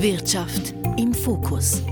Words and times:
Wirtschaft 0.00 0.74
im 0.96 1.12
Fokus. 1.12 1.82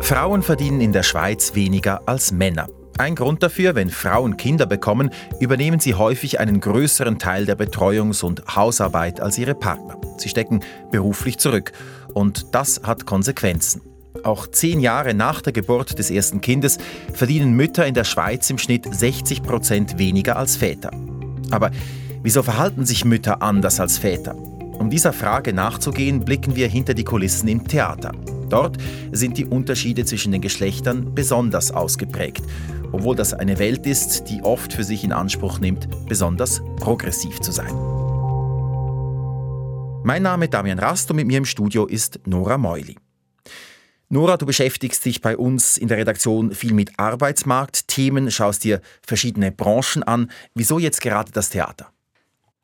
Frauen 0.00 0.42
verdienen 0.42 0.80
in 0.80 0.92
der 0.92 1.02
Schweiz 1.02 1.56
weniger 1.56 2.02
als 2.06 2.30
Männer. 2.30 2.68
Ein 2.98 3.16
Grund 3.16 3.42
dafür, 3.42 3.74
wenn 3.74 3.90
Frauen 3.90 4.36
Kinder 4.36 4.66
bekommen, 4.66 5.10
übernehmen 5.40 5.80
sie 5.80 5.94
häufig 5.94 6.38
einen 6.38 6.60
größeren 6.60 7.18
Teil 7.18 7.46
der 7.46 7.58
Betreuungs- 7.58 8.22
und 8.22 8.44
Hausarbeit 8.54 9.20
als 9.20 9.36
ihre 9.36 9.56
Partner. 9.56 9.96
Sie 10.18 10.28
stecken 10.28 10.60
beruflich 10.92 11.38
zurück 11.38 11.72
und 12.12 12.54
das 12.54 12.82
hat 12.84 13.04
Konsequenzen. 13.04 13.82
Auch 14.22 14.46
zehn 14.46 14.78
Jahre 14.78 15.14
nach 15.14 15.42
der 15.42 15.52
Geburt 15.52 15.98
des 15.98 16.12
ersten 16.12 16.42
Kindes 16.42 16.78
verdienen 17.12 17.54
Mütter 17.54 17.84
in 17.84 17.94
der 17.94 18.04
Schweiz 18.04 18.48
im 18.50 18.58
Schnitt 18.58 18.86
60 18.88 19.42
Prozent 19.42 19.98
weniger 19.98 20.36
als 20.36 20.54
Väter. 20.54 20.92
Aber 21.50 21.72
wieso 22.22 22.44
verhalten 22.44 22.86
sich 22.86 23.04
Mütter 23.04 23.42
anders 23.42 23.80
als 23.80 23.98
Väter? 23.98 24.36
Um 24.78 24.90
dieser 24.90 25.12
Frage 25.12 25.52
nachzugehen, 25.52 26.24
blicken 26.24 26.56
wir 26.56 26.68
hinter 26.68 26.94
die 26.94 27.04
Kulissen 27.04 27.48
im 27.48 27.66
Theater. 27.66 28.12
Dort 28.48 28.76
sind 29.12 29.38
die 29.38 29.46
Unterschiede 29.46 30.04
zwischen 30.04 30.32
den 30.32 30.40
Geschlechtern 30.40 31.14
besonders 31.14 31.70
ausgeprägt, 31.70 32.42
obwohl 32.92 33.16
das 33.16 33.32
eine 33.32 33.58
Welt 33.58 33.86
ist, 33.86 34.28
die 34.28 34.42
oft 34.42 34.72
für 34.72 34.84
sich 34.84 35.04
in 35.04 35.12
Anspruch 35.12 35.58
nimmt, 35.58 35.88
besonders 36.06 36.62
progressiv 36.76 37.40
zu 37.40 37.52
sein. 37.52 37.72
Mein 40.04 40.22
Name 40.22 40.44
ist 40.44 40.54
Damian 40.54 40.78
Rast 40.78 41.10
und 41.10 41.16
mit 41.16 41.26
mir 41.26 41.38
im 41.38 41.46
Studio 41.46 41.86
ist 41.86 42.20
Nora 42.26 42.58
Meuli. 42.58 42.96
Nora, 44.10 44.36
du 44.36 44.44
beschäftigst 44.44 45.04
dich 45.04 45.22
bei 45.22 45.36
uns 45.36 45.78
in 45.78 45.88
der 45.88 45.96
Redaktion 45.96 46.52
viel 46.52 46.74
mit 46.74 46.98
Arbeitsmarktthemen, 46.98 48.30
schaust 48.30 48.64
dir 48.64 48.82
verschiedene 49.00 49.50
Branchen 49.50 50.02
an. 50.02 50.30
Wieso 50.54 50.78
jetzt 50.78 51.00
gerade 51.00 51.32
das 51.32 51.48
Theater? 51.48 51.93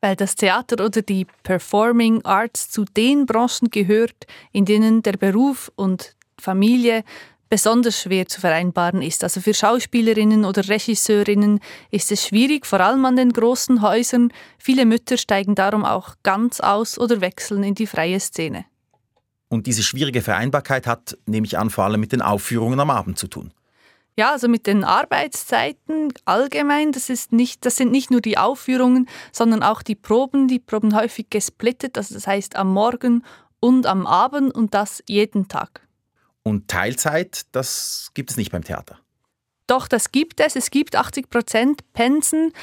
Weil 0.01 0.15
das 0.15 0.35
Theater 0.35 0.83
oder 0.83 1.01
die 1.01 1.25
Performing 1.43 2.25
Arts 2.25 2.69
zu 2.69 2.85
den 2.85 3.25
Branchen 3.25 3.69
gehört, 3.69 4.25
in 4.51 4.65
denen 4.65 5.03
der 5.03 5.13
Beruf 5.13 5.71
und 5.75 6.15
Familie 6.39 7.03
besonders 7.49 8.01
schwer 8.01 8.27
zu 8.27 8.39
vereinbaren 8.41 9.01
ist. 9.01 9.23
Also 9.23 9.41
für 9.41 9.53
Schauspielerinnen 9.53 10.45
oder 10.45 10.67
Regisseurinnen 10.67 11.59
ist 11.91 12.11
es 12.11 12.25
schwierig, 12.25 12.65
vor 12.65 12.79
allem 12.79 13.05
an 13.05 13.17
den 13.17 13.33
großen 13.33 13.81
Häusern. 13.81 14.31
Viele 14.57 14.85
Mütter 14.85 15.17
steigen 15.17 15.53
darum 15.53 15.85
auch 15.85 16.15
ganz 16.23 16.61
aus 16.61 16.97
oder 16.97 17.21
wechseln 17.21 17.63
in 17.63 17.75
die 17.75 17.87
freie 17.87 18.19
Szene. 18.19 18.65
Und 19.49 19.67
diese 19.67 19.83
schwierige 19.83 20.21
Vereinbarkeit 20.21 20.87
hat, 20.87 21.17
nehme 21.25 21.45
ich 21.45 21.57
an, 21.57 21.69
vor 21.69 21.83
allem 21.83 21.99
mit 21.99 22.13
den 22.13 22.21
Aufführungen 22.21 22.79
am 22.79 22.89
Abend 22.89 23.17
zu 23.17 23.27
tun. 23.27 23.51
Ja, 24.21 24.33
also 24.33 24.47
mit 24.47 24.67
den 24.67 24.83
Arbeitszeiten 24.83 26.13
allgemein, 26.25 26.91
das, 26.91 27.09
ist 27.09 27.31
nicht, 27.31 27.65
das 27.65 27.75
sind 27.75 27.91
nicht 27.91 28.11
nur 28.11 28.21
die 28.21 28.37
Aufführungen, 28.37 29.09
sondern 29.31 29.63
auch 29.63 29.81
die 29.81 29.95
Proben. 29.95 30.47
Die 30.47 30.59
Proben 30.59 30.95
häufig 30.95 31.31
gesplittet, 31.31 31.97
also 31.97 32.13
das 32.13 32.27
heißt 32.27 32.55
am 32.55 32.71
Morgen 32.71 33.25
und 33.59 33.87
am 33.87 34.05
Abend 34.05 34.53
und 34.53 34.75
das 34.75 35.01
jeden 35.07 35.47
Tag. 35.47 35.87
Und 36.43 36.67
Teilzeit, 36.67 37.47
das 37.51 38.11
gibt 38.13 38.29
es 38.29 38.37
nicht 38.37 38.51
beim 38.51 38.63
Theater? 38.63 38.99
Doch, 39.65 39.87
das 39.87 40.11
gibt 40.11 40.39
es. 40.39 40.55
Es 40.55 40.69
gibt 40.69 40.95
80 40.95 41.31
Prozent 41.31 41.81
Pensen. 41.93 42.53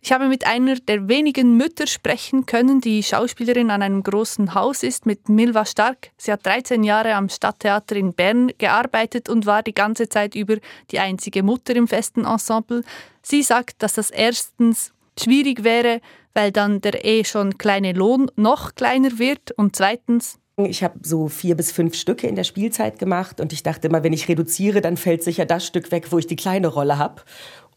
Ich 0.00 0.12
habe 0.12 0.28
mit 0.28 0.46
einer 0.46 0.76
der 0.76 1.08
wenigen 1.08 1.56
Mütter 1.56 1.86
sprechen 1.86 2.46
können, 2.46 2.80
die 2.80 3.02
Schauspielerin 3.02 3.70
an 3.70 3.82
einem 3.82 4.02
großen 4.02 4.54
Haus 4.54 4.82
ist, 4.82 5.06
mit 5.06 5.28
Milva 5.28 5.64
Stark. 5.64 6.10
Sie 6.16 6.30
hat 6.30 6.46
13 6.46 6.84
Jahre 6.84 7.14
am 7.14 7.28
Stadttheater 7.28 7.96
in 7.96 8.12
Bern 8.12 8.52
gearbeitet 8.58 9.28
und 9.28 9.44
war 9.44 9.62
die 9.62 9.74
ganze 9.74 10.08
Zeit 10.08 10.34
über 10.36 10.56
die 10.92 11.00
einzige 11.00 11.42
Mutter 11.42 11.74
im 11.74 11.88
festen 11.88 12.24
Ensemble. 12.24 12.84
Sie 13.22 13.42
sagt, 13.42 13.82
dass 13.82 13.94
das 13.94 14.10
erstens 14.10 14.92
schwierig 15.18 15.64
wäre, 15.64 16.00
weil 16.32 16.52
dann 16.52 16.80
der 16.80 17.04
eh 17.04 17.24
schon 17.24 17.58
kleine 17.58 17.92
Lohn 17.92 18.30
noch 18.36 18.76
kleiner 18.76 19.18
wird 19.18 19.50
und 19.56 19.74
zweitens 19.74 20.38
ich 20.66 20.82
habe 20.82 20.98
so 21.02 21.28
vier 21.28 21.56
bis 21.56 21.70
fünf 21.70 21.94
Stücke 21.94 22.26
in 22.26 22.34
der 22.34 22.42
Spielzeit 22.42 22.98
gemacht 22.98 23.40
und 23.40 23.52
ich 23.52 23.62
dachte 23.62 23.86
immer, 23.86 24.02
wenn 24.02 24.12
ich 24.12 24.28
reduziere, 24.28 24.80
dann 24.80 24.96
fällt 24.96 25.22
sicher 25.22 25.46
das 25.46 25.64
Stück 25.64 25.92
weg, 25.92 26.10
wo 26.10 26.18
ich 26.18 26.26
die 26.26 26.36
kleine 26.36 26.66
Rolle 26.66 26.98
habe. 26.98 27.22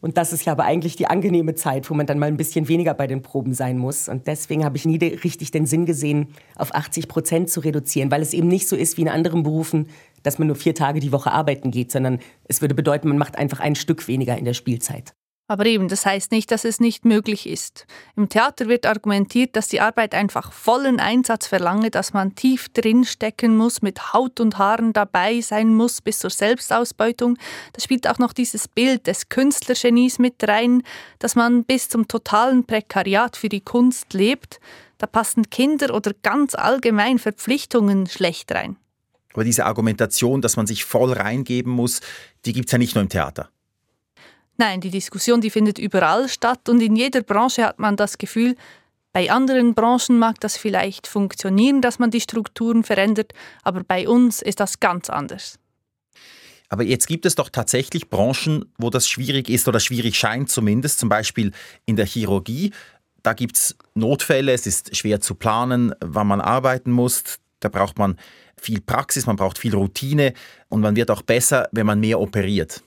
Und 0.02 0.18
das 0.18 0.32
ist 0.32 0.44
ja 0.44 0.52
aber 0.52 0.64
eigentlich 0.64 0.96
die 0.96 1.06
angenehme 1.06 1.54
Zeit, 1.54 1.88
wo 1.88 1.94
man 1.94 2.06
dann 2.06 2.18
mal 2.18 2.26
ein 2.26 2.36
bisschen 2.36 2.66
weniger 2.66 2.92
bei 2.92 3.06
den 3.06 3.22
Proben 3.22 3.54
sein 3.54 3.78
muss. 3.78 4.08
Und 4.08 4.26
deswegen 4.26 4.64
habe 4.64 4.76
ich 4.76 4.84
nie 4.84 4.96
richtig 4.96 5.52
den 5.52 5.64
Sinn 5.64 5.86
gesehen, 5.86 6.34
auf 6.56 6.74
80 6.74 7.06
Prozent 7.06 7.50
zu 7.50 7.60
reduzieren, 7.60 8.10
weil 8.10 8.20
es 8.20 8.34
eben 8.34 8.48
nicht 8.48 8.68
so 8.68 8.74
ist 8.74 8.96
wie 8.96 9.02
in 9.02 9.08
anderen 9.08 9.44
Berufen, 9.44 9.86
dass 10.24 10.40
man 10.40 10.48
nur 10.48 10.56
vier 10.56 10.74
Tage 10.74 10.98
die 10.98 11.12
Woche 11.12 11.30
arbeiten 11.30 11.70
geht, 11.70 11.92
sondern 11.92 12.18
es 12.48 12.60
würde 12.60 12.74
bedeuten, 12.74 13.08
man 13.08 13.18
macht 13.18 13.38
einfach 13.38 13.60
ein 13.60 13.76
Stück 13.76 14.08
weniger 14.08 14.36
in 14.36 14.44
der 14.44 14.54
Spielzeit. 14.54 15.14
Aber 15.52 15.66
eben, 15.66 15.88
das 15.88 16.06
heißt 16.06 16.32
nicht, 16.32 16.50
dass 16.50 16.64
es 16.64 16.80
nicht 16.80 17.04
möglich 17.04 17.46
ist. 17.46 17.84
Im 18.16 18.30
Theater 18.30 18.68
wird 18.68 18.86
argumentiert, 18.86 19.54
dass 19.54 19.68
die 19.68 19.82
Arbeit 19.82 20.14
einfach 20.14 20.50
vollen 20.50 20.98
Einsatz 20.98 21.46
verlange, 21.46 21.90
dass 21.90 22.14
man 22.14 22.34
tief 22.34 22.70
drin 22.70 23.04
stecken 23.04 23.58
muss, 23.58 23.82
mit 23.82 24.14
Haut 24.14 24.40
und 24.40 24.56
Haaren 24.56 24.94
dabei 24.94 25.42
sein 25.42 25.74
muss 25.74 26.00
bis 26.00 26.20
zur 26.20 26.30
Selbstausbeutung. 26.30 27.36
Da 27.74 27.82
spielt 27.82 28.08
auch 28.08 28.18
noch 28.18 28.32
dieses 28.32 28.66
Bild 28.66 29.06
des 29.06 29.28
Künstlergenies 29.28 30.18
mit 30.18 30.36
rein, 30.48 30.84
dass 31.18 31.34
man 31.34 31.64
bis 31.64 31.90
zum 31.90 32.08
totalen 32.08 32.64
Prekariat 32.64 33.36
für 33.36 33.50
die 33.50 33.60
Kunst 33.60 34.14
lebt. 34.14 34.58
Da 34.96 35.06
passen 35.06 35.50
Kinder 35.50 35.94
oder 35.94 36.12
ganz 36.22 36.54
allgemein 36.54 37.18
Verpflichtungen 37.18 38.06
schlecht 38.06 38.52
rein. 38.52 38.78
Aber 39.34 39.44
diese 39.44 39.66
Argumentation, 39.66 40.40
dass 40.40 40.56
man 40.56 40.66
sich 40.66 40.86
voll 40.86 41.12
reingeben 41.12 41.70
muss, 41.70 42.00
die 42.46 42.54
gibt 42.54 42.68
es 42.68 42.72
ja 42.72 42.78
nicht 42.78 42.94
nur 42.94 43.02
im 43.02 43.10
Theater. 43.10 43.50
Nein, 44.62 44.80
die 44.80 44.90
Diskussion, 44.90 45.40
die 45.40 45.50
findet 45.50 45.80
überall 45.80 46.28
statt 46.28 46.68
und 46.68 46.80
in 46.80 46.94
jeder 46.94 47.22
Branche 47.22 47.64
hat 47.64 47.80
man 47.80 47.96
das 47.96 48.16
Gefühl, 48.16 48.54
bei 49.12 49.28
anderen 49.28 49.74
Branchen 49.74 50.20
mag 50.20 50.38
das 50.38 50.56
vielleicht 50.56 51.08
funktionieren, 51.08 51.82
dass 51.82 51.98
man 51.98 52.12
die 52.12 52.20
Strukturen 52.20 52.84
verändert, 52.84 53.32
aber 53.64 53.82
bei 53.82 54.06
uns 54.06 54.40
ist 54.40 54.60
das 54.60 54.78
ganz 54.78 55.10
anders. 55.10 55.58
Aber 56.68 56.84
jetzt 56.84 57.08
gibt 57.08 57.26
es 57.26 57.34
doch 57.34 57.48
tatsächlich 57.48 58.08
Branchen, 58.08 58.64
wo 58.78 58.88
das 58.88 59.08
schwierig 59.08 59.48
ist 59.48 59.66
oder 59.66 59.80
schwierig 59.80 60.14
scheint 60.14 60.48
zumindest, 60.48 61.00
zum 61.00 61.08
Beispiel 61.08 61.50
in 61.84 61.96
der 61.96 62.06
Chirurgie. 62.06 62.72
Da 63.24 63.32
gibt 63.32 63.56
es 63.56 63.76
Notfälle, 63.94 64.52
es 64.52 64.68
ist 64.68 64.96
schwer 64.96 65.20
zu 65.20 65.34
planen, 65.34 65.92
wann 66.00 66.28
man 66.28 66.40
arbeiten 66.40 66.92
muss. 66.92 67.40
Da 67.58 67.68
braucht 67.68 67.98
man 67.98 68.16
viel 68.56 68.80
Praxis, 68.80 69.26
man 69.26 69.34
braucht 69.34 69.58
viel 69.58 69.74
Routine 69.74 70.34
und 70.68 70.82
man 70.82 70.94
wird 70.94 71.10
auch 71.10 71.22
besser, 71.22 71.68
wenn 71.72 71.86
man 71.86 71.98
mehr 71.98 72.20
operiert. 72.20 72.80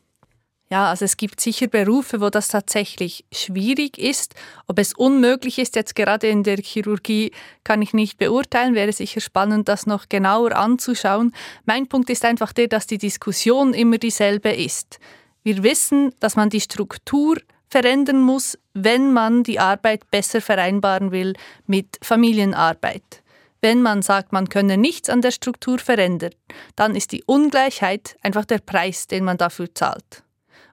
Ja, 0.72 0.90
also 0.90 1.06
es 1.06 1.16
gibt 1.18 1.40
sicher 1.40 1.68
Berufe, 1.68 2.22
wo 2.22 2.32
das 2.32 2.48
tatsächlich 2.48 3.24
schwierig 3.32 4.00
ist. 4.00 4.34
Ob 4.66 4.80
es 4.80 4.94
unmöglich 4.94 5.60
ist, 5.60 5.76
jetzt 5.76 5.96
gerade 5.96 6.28
in 6.28 6.42
der 6.42 6.58
Chirurgie, 6.58 7.32
kann 7.64 7.84
ich 7.84 7.94
nicht 7.94 8.18
beurteilen. 8.18 8.74
Wäre 8.74 8.92
sicher 8.92 9.22
spannend, 9.22 9.70
das 9.70 9.86
noch 9.86 10.10
genauer 10.10 10.56
anzuschauen. 10.56 11.34
Mein 11.66 11.88
Punkt 11.88 12.10
ist 12.10 12.26
einfach 12.26 12.52
der, 12.52 12.68
dass 12.68 12.88
die 12.88 12.98
Diskussion 12.98 13.76
immer 13.76 14.00
dieselbe 14.00 14.50
ist. 14.50 15.00
Wir 15.44 15.62
wissen, 15.62 16.16
dass 16.20 16.36
man 16.36 16.50
die 16.50 16.62
Struktur 16.62 17.38
verändern 17.70 18.22
muss, 18.22 18.58
wenn 18.74 19.14
man 19.14 19.44
die 19.44 19.60
Arbeit 19.60 20.10
besser 20.10 20.42
vereinbaren 20.42 21.12
will 21.12 21.34
mit 21.68 22.00
Familienarbeit. 22.02 23.22
Wenn 23.62 23.84
man 23.84 24.02
sagt, 24.02 24.32
man 24.32 24.50
könne 24.50 24.78
nichts 24.78 25.10
an 25.10 25.22
der 25.22 25.32
Struktur 25.32 25.78
verändern, 25.78 26.34
dann 26.76 26.96
ist 26.96 27.12
die 27.12 27.24
Ungleichheit 27.24 28.18
einfach 28.22 28.46
der 28.46 28.60
Preis, 28.60 29.06
den 29.06 29.24
man 29.24 29.38
dafür 29.38 29.74
zahlt. 29.74 30.25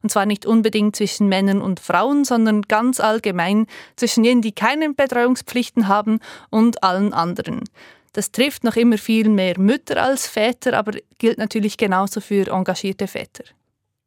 Und 0.03 0.11
zwar 0.11 0.27
nicht 0.27 0.47
unbedingt 0.47 0.97
zwischen 0.97 1.29
Männern 1.29 1.63
und 1.63 1.81
Frauen, 1.81 2.25
sondern 2.25 2.63
ganz 2.63 3.01
allgemein 3.01 3.67
zwischen 3.97 4.25
jenen, 4.25 4.43
die 4.43 4.53
keine 4.53 4.93
Betreuungspflichten 4.93 5.89
haben 5.89 6.19
und 6.51 6.83
allen 6.83 7.13
anderen. 7.13 7.63
Das 8.13 8.31
trifft 8.31 8.65
noch 8.65 8.77
immer 8.77 8.99
viel 8.99 9.29
mehr 9.29 9.59
Mütter 9.59 10.03
als 10.03 10.27
Väter, 10.27 10.77
aber 10.77 10.93
gilt 11.19 11.39
natürlich 11.39 11.77
genauso 11.79 12.21
für 12.21 12.49
engagierte 12.49 13.07
Väter. 13.07 13.45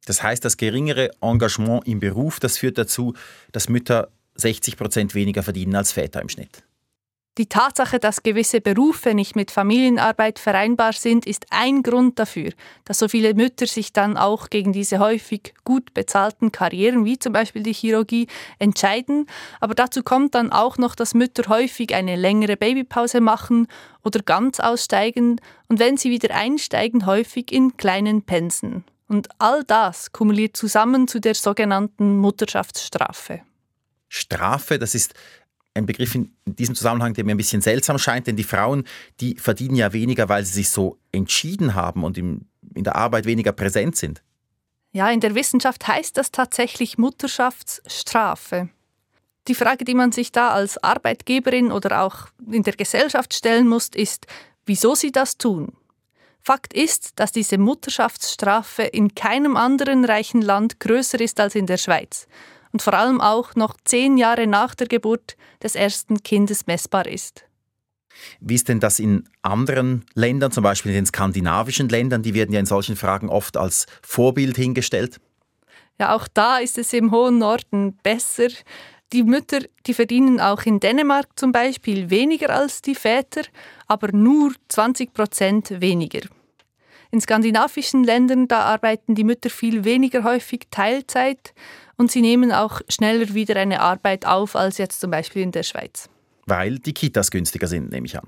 Das 0.06 0.22
heißt, 0.22 0.46
das 0.46 0.58
geringere 0.58 1.10
Engagement 1.22 1.88
im 1.88 2.00
Beruf, 2.00 2.40
das 2.40 2.60
führt 2.60 2.78
dazu, 2.78 3.14
dass 3.52 3.70
Mütter 3.70 4.10
60 4.36 4.78
Prozent 4.78 5.16
weniger 5.16 5.42
verdienen 5.42 5.76
als 5.76 5.92
Väter 5.92 6.22
im 6.22 6.30
Schnitt. 6.30 6.64
Die 7.38 7.50
Tatsache, 7.50 8.00
dass 8.00 8.23
gewisse 8.23 8.61
Berufe 8.61 9.14
nicht 9.14 9.35
mit 9.35 9.52
Familienarbeit 9.52 10.40
vereinbar 10.40 10.93
sind, 10.93 11.26
ist 11.26 11.47
ein 11.49 11.84
Grund 11.84 12.17
dafür, 12.17 12.52
dass 12.85 12.99
so 12.99 13.09
viele 13.09 13.34
Mütter 13.34 13.67
sich 13.67 13.91
dann 13.91 14.16
auch 14.16 14.49
gegen 14.49 14.72
diese 14.72 14.99
häufig 14.99 15.53
gut 15.66 15.93
bezahlten 15.93 16.53
Karrieren, 16.53 17.03
wie 17.03 17.20
zum 17.20 17.34
Beispiel 17.34 17.61
die 17.61 17.73
Chirurgie, 17.73 18.28
entscheiden. 18.58 19.28
Aber 19.59 19.76
dazu 19.76 20.02
kommt 20.02 20.34
dann 20.34 20.53
auch 20.53 20.78
noch, 20.78 20.96
dass 20.96 21.14
Mütter 21.14 21.49
häufig 21.49 21.93
eine 21.93 22.16
längere 22.16 22.55
Babypause 22.55 23.20
machen 23.20 23.67
oder 24.02 24.22
ganz 24.22 24.61
aussteigen 24.61 25.41
und 25.67 25.79
wenn 25.79 25.97
sie 25.97 26.11
wieder 26.11 26.34
einsteigen, 26.34 27.05
häufig 27.05 27.52
in 27.52 27.76
kleinen 27.76 28.22
Pensen. 28.22 28.85
Und 29.09 29.28
all 29.40 29.66
das 29.66 30.14
kumuliert 30.14 30.55
zusammen 30.55 31.09
zu 31.09 31.20
der 31.20 31.35
sogenannten 31.35 32.17
Mutterschaftsstrafe. 32.17 33.41
Strafe, 34.08 34.79
das 34.79 34.96
ist 34.96 35.14
ein 35.76 35.86
Begriff 35.86 36.16
in 36.16 36.32
diesem 36.46 36.74
Zusammenhang, 36.74 37.14
der 37.14 37.26
mir 37.26 37.36
ein 37.36 37.38
bisschen 37.38 37.62
seltsam 37.62 38.00
scheint, 38.00 38.28
denn 38.28 38.36
die 38.36 38.44
Frauen, 38.44 38.86
die 39.20 39.36
verdienen 39.36 39.76
ja 39.76 39.94
weniger, 39.94 40.30
weil 40.30 40.44
sie 40.46 40.54
sich 40.54 40.70
so 40.70 40.98
entschieden 41.12 41.76
haben 41.76 42.04
und 42.04 42.18
in 42.18 42.48
der 42.62 42.96
Arbeit 42.96 43.26
weniger 43.26 43.52
präsent 43.52 43.96
sind. 43.96 44.24
Ja, 44.94 45.12
in 45.12 45.20
der 45.20 45.36
Wissenschaft 45.36 45.88
heißt 45.88 46.18
das 46.18 46.32
tatsächlich 46.32 46.98
Mutterschaftsstrafe. 46.98 48.70
Die 49.50 49.56
Frage, 49.56 49.86
die 49.86 49.94
man 49.94 50.14
sich 50.14 50.32
da 50.32 50.50
als 50.50 50.82
Arbeitgeberin 50.82 51.72
oder 51.72 52.02
auch 52.02 52.30
in 52.50 52.64
der 52.64 52.76
Gesellschaft 52.76 53.34
stellen 53.34 53.68
muss, 53.68 53.90
ist, 53.90 54.26
wieso 54.66 54.96
sie 54.96 55.12
das 55.12 55.38
tun. 55.38 55.74
Fakt 56.42 56.74
ist, 56.74 57.20
dass 57.20 57.32
diese 57.32 57.58
Mutterschaftsstrafe 57.58 58.84
in 58.84 59.14
keinem 59.14 59.58
anderen 59.58 60.06
reichen 60.06 60.42
Land 60.42 60.80
größer 60.80 61.20
ist 61.20 61.40
als 61.40 61.56
in 61.56 61.66
der 61.66 61.78
Schweiz 61.78 62.28
und 62.76 62.82
vor 62.82 62.94
allem 62.94 63.22
auch 63.22 63.56
noch 63.56 63.78
zehn 63.86 64.18
Jahre 64.18 64.48
nach 64.48 64.76
der 64.76 64.88
Geburt 64.88 65.38
des 65.64 65.76
ersten 65.76 66.22
Kindes 66.24 66.68
messbar 66.68 67.08
ist. 67.08 67.46
Wie 68.42 68.56
ist 68.56 68.68
denn 68.68 68.82
das 68.82 69.00
in 69.00 69.30
anderen 69.44 70.06
Ländern, 70.14 70.52
zum 70.52 70.62
Beispiel 70.62 70.92
in 70.92 70.98
den 70.98 71.06
skandinavischen 71.06 71.88
Ländern? 71.88 72.22
Die 72.22 72.34
werden 72.34 72.52
ja 72.52 72.60
in 72.60 72.66
solchen 72.66 72.98
Fragen 72.98 73.30
oft 73.30 73.56
als 73.56 73.86
Vorbild 74.02 74.58
hingestellt. 74.58 75.22
Ja, 75.98 76.14
auch 76.18 76.28
da 76.28 76.58
ist 76.58 76.78
es 76.78 76.92
im 76.92 77.12
hohen 77.12 77.38
Norden 77.38 77.96
besser. 78.04 78.50
Die 79.14 79.24
Mütter, 79.24 79.60
die 79.88 79.94
verdienen 79.94 80.42
auch 80.42 80.64
in 80.64 80.82
Dänemark 80.82 81.28
zum 81.38 81.54
Beispiel 81.54 82.10
weniger 82.10 82.50
als 82.50 82.82
die 82.82 82.96
Väter, 82.96 83.44
aber 83.88 84.12
nur 84.12 84.52
20 84.68 85.14
Prozent 85.14 85.80
weniger. 85.80 86.28
In 87.11 87.22
skandinavischen 87.22 88.03
Ländern, 88.03 88.47
da 88.47 88.61
arbeiten 88.61 89.16
die 89.16 89.23
Mütter 89.23 89.49
viel 89.49 89.84
weniger 89.84 90.23
häufig 90.23 90.67
Teilzeit 90.72 91.53
und 91.97 92.11
sie 92.11 92.22
nehmen 92.22 92.52
auch 92.52 92.81
schneller 92.90 93.34
wieder 93.34 93.55
eine 93.55 93.79
Arbeit 93.81 94.25
auf 94.25 94.55
als 94.55 94.78
jetzt 94.78 94.99
zum 94.99 95.11
Beispiel 95.11 95.41
in 95.41 95.52
der 95.52 95.63
Schweiz. 95.63 96.09
Weil 96.46 96.79
die 96.79 96.93
Kitas 96.93 97.31
günstiger 97.31 97.67
sind, 97.67 97.91
nehme 97.91 98.05
ich 98.05 98.17
an. 98.17 98.28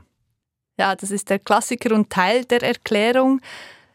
Ja, 0.79 0.95
das 0.95 1.11
ist 1.11 1.29
der 1.29 1.39
Klassiker 1.39 1.93
und 1.93 2.09
Teil 2.09 2.45
der 2.45 2.61
Erklärung. 2.61 3.41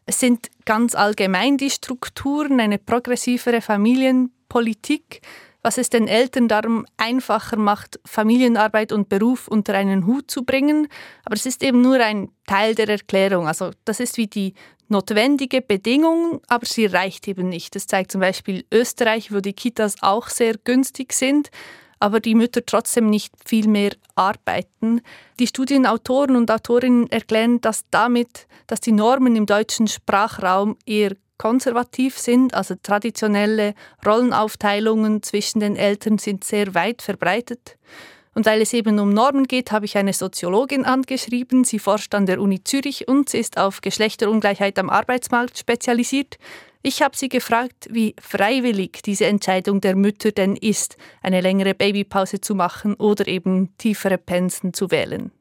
Es 0.04 0.18
sind 0.18 0.50
ganz 0.64 0.94
allgemein 0.94 1.56
die 1.56 1.70
Strukturen, 1.70 2.60
eine 2.60 2.78
progressivere 2.78 3.60
Familienpolitik, 3.60 5.20
was 5.62 5.78
es 5.78 5.90
den 5.90 6.08
Eltern 6.08 6.48
darum 6.48 6.86
einfacher 6.96 7.56
macht, 7.56 8.00
Familienarbeit 8.04 8.92
und 8.92 9.08
Beruf 9.08 9.48
unter 9.48 9.74
einen 9.74 10.06
Hut 10.06 10.30
zu 10.30 10.44
bringen. 10.44 10.88
Aber 11.24 11.36
es 11.36 11.46
ist 11.46 11.62
eben 11.62 11.80
nur 11.80 12.00
ein 12.00 12.30
Teil 12.46 12.74
der 12.74 12.88
Erklärung. 12.88 13.46
Also 13.46 13.70
das 13.84 14.00
ist 14.00 14.16
wie 14.16 14.26
die 14.26 14.54
notwendige 14.88 15.62
Bedingung, 15.62 16.40
aber 16.48 16.66
sie 16.66 16.86
reicht 16.86 17.28
eben 17.28 17.48
nicht. 17.48 17.74
Das 17.74 17.86
zeigt 17.86 18.12
zum 18.12 18.20
Beispiel 18.20 18.64
Österreich, 18.72 19.32
wo 19.32 19.40
die 19.40 19.54
Kitas 19.54 19.96
auch 20.00 20.28
sehr 20.28 20.54
günstig 20.58 21.12
sind 21.12 21.50
aber 22.02 22.18
die 22.18 22.34
Mütter 22.34 22.66
trotzdem 22.66 23.08
nicht 23.10 23.32
viel 23.46 23.68
mehr 23.68 23.92
arbeiten. 24.16 25.02
Die 25.38 25.46
Studienautoren 25.46 26.34
und 26.34 26.50
Autorinnen 26.50 27.08
erklären 27.12 27.60
das 27.60 27.84
damit, 27.92 28.48
dass 28.66 28.80
die 28.80 28.90
Normen 28.90 29.36
im 29.36 29.46
deutschen 29.46 29.86
Sprachraum 29.86 30.76
eher 30.84 31.12
konservativ 31.42 32.18
sind, 32.18 32.54
also 32.54 32.76
traditionelle 32.80 33.74
Rollenaufteilungen 34.06 35.24
zwischen 35.24 35.58
den 35.58 35.74
Eltern 35.74 36.18
sind 36.18 36.44
sehr 36.44 36.72
weit 36.76 37.02
verbreitet. 37.02 37.78
Und 38.32 38.46
weil 38.46 38.62
es 38.62 38.72
eben 38.72 39.00
um 39.00 39.10
Normen 39.10 39.48
geht, 39.48 39.72
habe 39.72 39.84
ich 39.84 39.98
eine 39.98 40.12
Soziologin 40.12 40.84
angeschrieben. 40.84 41.64
Sie 41.64 41.80
forscht 41.80 42.14
an 42.14 42.26
der 42.26 42.40
Uni 42.40 42.62
Zürich 42.62 43.08
und 43.08 43.28
sie 43.28 43.38
ist 43.38 43.58
auf 43.58 43.80
Geschlechterungleichheit 43.80 44.78
am 44.78 44.88
Arbeitsmarkt 44.88 45.58
spezialisiert. 45.58 46.38
Ich 46.80 47.02
habe 47.02 47.16
sie 47.16 47.28
gefragt, 47.28 47.88
wie 47.90 48.14
freiwillig 48.20 49.02
diese 49.04 49.26
Entscheidung 49.26 49.80
der 49.80 49.96
Mütter 49.96 50.30
denn 50.30 50.54
ist, 50.54 50.96
eine 51.22 51.40
längere 51.40 51.74
Babypause 51.74 52.40
zu 52.40 52.54
machen 52.54 52.94
oder 52.94 53.26
eben 53.26 53.76
tiefere 53.78 54.16
Pensen 54.16 54.74
zu 54.74 54.92
wählen. 54.92 55.32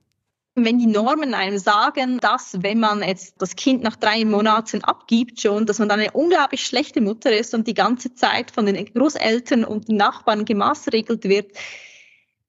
Wenn 0.63 0.77
die 0.77 0.87
Normen 0.87 1.33
einem 1.33 1.57
sagen, 1.57 2.19
dass 2.19 2.61
wenn 2.61 2.79
man 2.79 3.01
jetzt 3.01 3.35
das 3.39 3.55
Kind 3.55 3.83
nach 3.83 3.95
drei 3.95 4.25
Monaten 4.25 4.83
abgibt 4.83 5.41
schon, 5.41 5.65
dass 5.65 5.79
man 5.79 5.89
dann 5.89 5.99
eine 5.99 6.11
unglaublich 6.11 6.63
schlechte 6.65 7.01
Mutter 7.01 7.35
ist 7.35 7.53
und 7.53 7.67
die 7.67 7.73
ganze 7.73 8.13
Zeit 8.13 8.51
von 8.51 8.65
den 8.65 8.85
Großeltern 8.85 9.63
und 9.63 9.87
den 9.87 9.97
Nachbarn 9.97 10.45
gemaßregelt 10.45 11.23
wird, 11.23 11.51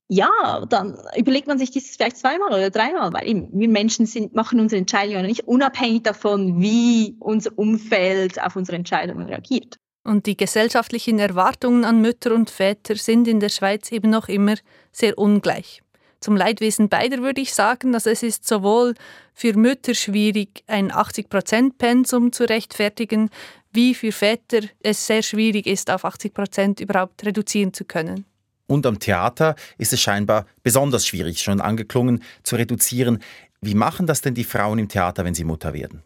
ja, 0.08 0.66
dann 0.68 0.98
überlegt 1.16 1.46
man 1.46 1.58
sich 1.58 1.70
dieses 1.70 1.96
vielleicht 1.96 2.18
zweimal 2.18 2.48
oder 2.48 2.68
dreimal, 2.68 3.14
weil 3.14 3.26
eben 3.26 3.48
wir 3.52 3.68
Menschen 3.68 4.04
sind, 4.04 4.34
machen 4.34 4.60
unsere 4.60 4.78
Entscheidungen 4.78 5.24
nicht 5.24 5.48
unabhängig 5.48 6.02
davon, 6.02 6.60
wie 6.60 7.16
unser 7.18 7.56
Umfeld 7.56 8.42
auf 8.42 8.54
unsere 8.56 8.76
Entscheidungen 8.76 9.26
reagiert. 9.26 9.76
Und 10.04 10.26
die 10.26 10.36
gesellschaftlichen 10.36 11.18
Erwartungen 11.18 11.84
an 11.84 12.02
Mütter 12.02 12.34
und 12.34 12.50
Väter 12.50 12.96
sind 12.96 13.26
in 13.26 13.40
der 13.40 13.48
Schweiz 13.48 13.90
eben 13.90 14.10
noch 14.10 14.28
immer 14.28 14.56
sehr 14.90 15.16
ungleich. 15.16 15.80
Zum 16.22 16.36
Leidwesen 16.36 16.88
beider 16.88 17.18
würde 17.18 17.40
ich 17.40 17.52
sagen, 17.52 17.92
dass 17.92 18.06
es 18.06 18.22
ist 18.22 18.46
sowohl 18.46 18.94
für 19.34 19.54
Mütter 19.54 19.92
schwierig, 19.92 20.62
ein 20.68 20.92
80%-Pensum 20.92 22.32
zu 22.32 22.48
rechtfertigen, 22.48 23.28
wie 23.72 23.92
für 23.92 24.12
Väter 24.12 24.60
es 24.80 25.04
sehr 25.04 25.22
schwierig 25.22 25.66
ist, 25.66 25.90
auf 25.90 26.04
80% 26.04 26.80
überhaupt 26.80 27.26
reduzieren 27.26 27.74
zu 27.74 27.84
können. 27.84 28.24
Und 28.68 28.86
am 28.86 29.00
Theater 29.00 29.56
ist 29.78 29.92
es 29.92 30.00
scheinbar 30.00 30.46
besonders 30.62 31.06
schwierig, 31.06 31.42
schon 31.42 31.60
angeklungen, 31.60 32.22
zu 32.44 32.54
reduzieren. 32.54 33.20
Wie 33.60 33.74
machen 33.74 34.06
das 34.06 34.20
denn 34.20 34.34
die 34.34 34.44
Frauen 34.44 34.78
im 34.78 34.88
Theater, 34.88 35.24
wenn 35.24 35.34
sie 35.34 35.44
Mutter 35.44 35.74
werden? 35.74 36.04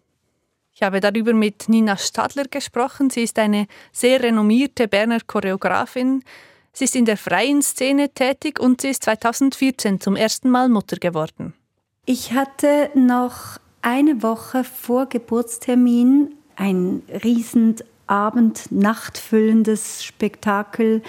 Ich 0.72 0.82
habe 0.82 1.00
darüber 1.00 1.34
mit 1.34 1.68
Nina 1.68 1.98
Stadler 1.98 2.44
gesprochen. 2.44 3.10
Sie 3.10 3.22
ist 3.22 3.38
eine 3.38 3.66
sehr 3.92 4.22
renommierte 4.22 4.88
Berner 4.88 5.20
Choreografin. 5.26 6.22
Sie 6.78 6.84
ist 6.84 6.94
in 6.94 7.06
der 7.06 7.16
freien 7.16 7.62
Szene 7.62 8.10
tätig 8.10 8.60
und 8.60 8.82
sie 8.82 8.88
ist 8.88 9.04
2014 9.04 9.98
zum 9.98 10.14
ersten 10.14 10.50
Mal 10.50 10.68
Mutter 10.68 10.98
geworden. 10.98 11.54
Ich 12.04 12.34
hatte 12.34 12.90
noch 12.92 13.58
eine 13.80 14.22
Woche 14.22 14.62
vor 14.62 15.06
Geburtstermin 15.06 16.34
ein 16.54 17.00
riesen 17.24 17.76
Abend-Nacht 18.06 19.16
füllendes 19.16 20.04
Spektakel 20.04 21.02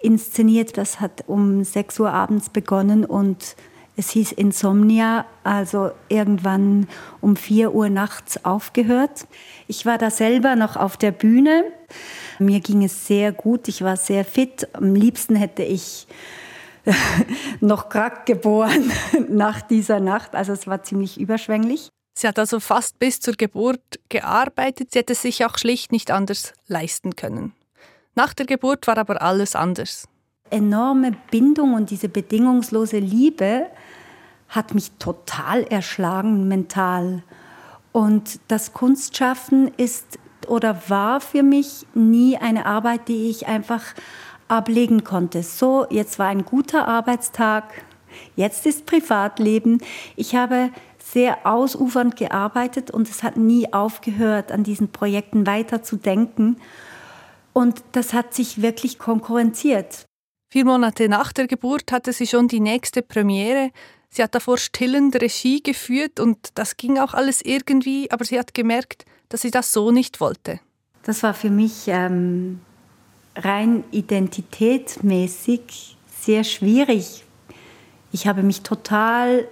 inszeniert. 0.00 0.76
Das 0.76 1.00
hat 1.00 1.24
um 1.26 1.64
6 1.64 2.00
Uhr 2.00 2.12
abends 2.12 2.50
begonnen 2.50 3.06
und 3.06 3.56
es 3.96 4.10
hieß 4.10 4.32
Insomnia, 4.32 5.24
also 5.42 5.90
irgendwann 6.10 6.86
um 7.22 7.34
4 7.34 7.74
Uhr 7.74 7.88
nachts 7.88 8.44
aufgehört. 8.44 9.26
Ich 9.68 9.86
war 9.86 9.96
da 9.96 10.10
selber 10.10 10.54
noch 10.54 10.76
auf 10.76 10.98
der 10.98 11.12
Bühne. 11.12 11.64
Mir 12.38 12.60
ging 12.60 12.84
es 12.84 13.06
sehr 13.06 13.32
gut, 13.32 13.68
ich 13.68 13.82
war 13.82 13.96
sehr 13.96 14.24
fit. 14.24 14.68
Am 14.72 14.94
liebsten 14.94 15.36
hätte 15.36 15.62
ich 15.62 16.06
noch 17.60 17.88
krack 17.88 18.26
geboren 18.26 18.90
nach 19.28 19.62
dieser 19.62 20.00
Nacht. 20.00 20.34
Also 20.34 20.52
es 20.52 20.66
war 20.66 20.82
ziemlich 20.82 21.20
überschwänglich. 21.20 21.88
Sie 22.18 22.26
hat 22.26 22.38
also 22.38 22.58
fast 22.58 22.98
bis 22.98 23.20
zur 23.20 23.34
Geburt 23.34 23.80
gearbeitet. 24.08 24.92
Sie 24.92 24.98
hätte 24.98 25.12
es 25.12 25.22
sich 25.22 25.44
auch 25.44 25.56
schlicht 25.56 25.92
nicht 25.92 26.10
anders 26.10 26.52
leisten 26.66 27.14
können. 27.14 27.52
Nach 28.14 28.34
der 28.34 28.46
Geburt 28.46 28.88
war 28.88 28.98
aber 28.98 29.22
alles 29.22 29.54
anders. 29.54 30.08
Enorme 30.50 31.12
Bindung 31.30 31.74
und 31.74 31.90
diese 31.90 32.08
bedingungslose 32.08 32.98
Liebe 32.98 33.66
hat 34.48 34.74
mich 34.74 34.90
total 34.98 35.62
erschlagen 35.64 36.48
mental. 36.48 37.22
Und 37.92 38.40
das 38.48 38.72
Kunstschaffen 38.72 39.70
ist 39.76 40.18
oder 40.48 40.82
war 40.88 41.20
für 41.20 41.42
mich 41.42 41.86
nie 41.94 42.36
eine 42.36 42.66
Arbeit, 42.66 43.08
die 43.08 43.30
ich 43.30 43.46
einfach 43.46 43.82
ablegen 44.48 45.04
konnte. 45.04 45.42
So, 45.42 45.86
jetzt 45.90 46.18
war 46.18 46.28
ein 46.28 46.44
guter 46.44 46.88
Arbeitstag, 46.88 47.84
jetzt 48.36 48.66
ist 48.66 48.86
Privatleben. 48.86 49.78
Ich 50.16 50.34
habe 50.34 50.70
sehr 50.98 51.46
ausufernd 51.46 52.16
gearbeitet 52.16 52.90
und 52.90 53.08
es 53.08 53.22
hat 53.22 53.36
nie 53.36 53.72
aufgehört, 53.72 54.52
an 54.52 54.64
diesen 54.64 54.90
Projekten 54.90 55.46
weiter 55.46 55.82
zu 55.82 55.96
denken. 55.96 56.56
Und 57.52 57.82
das 57.92 58.12
hat 58.12 58.34
sich 58.34 58.62
wirklich 58.62 58.98
konkurrenziert. 58.98 60.04
Vier 60.50 60.64
Monate 60.64 61.08
nach 61.08 61.32
der 61.32 61.46
Geburt 61.46 61.92
hatte 61.92 62.12
sie 62.12 62.26
schon 62.26 62.48
die 62.48 62.60
nächste 62.60 63.02
Premiere. 63.02 63.70
Sie 64.10 64.22
hat 64.22 64.34
davor 64.34 64.58
stillend 64.58 65.16
Regie 65.16 65.62
geführt 65.62 66.20
und 66.20 66.50
das 66.54 66.76
ging 66.76 66.98
auch 66.98 67.14
alles 67.14 67.42
irgendwie, 67.42 68.10
aber 68.10 68.24
sie 68.24 68.38
hat 68.38 68.54
gemerkt, 68.54 69.04
dass 69.28 69.42
sie 69.42 69.50
das 69.50 69.72
so 69.72 69.90
nicht 69.90 70.20
wollte. 70.20 70.60
Das 71.02 71.22
war 71.22 71.34
für 71.34 71.50
mich 71.50 71.84
ähm, 71.86 72.60
rein 73.36 73.84
identitätsmäßig 73.90 75.96
sehr 76.20 76.44
schwierig. 76.44 77.24
Ich 78.12 78.26
habe 78.26 78.42
mich 78.42 78.62
total 78.62 79.46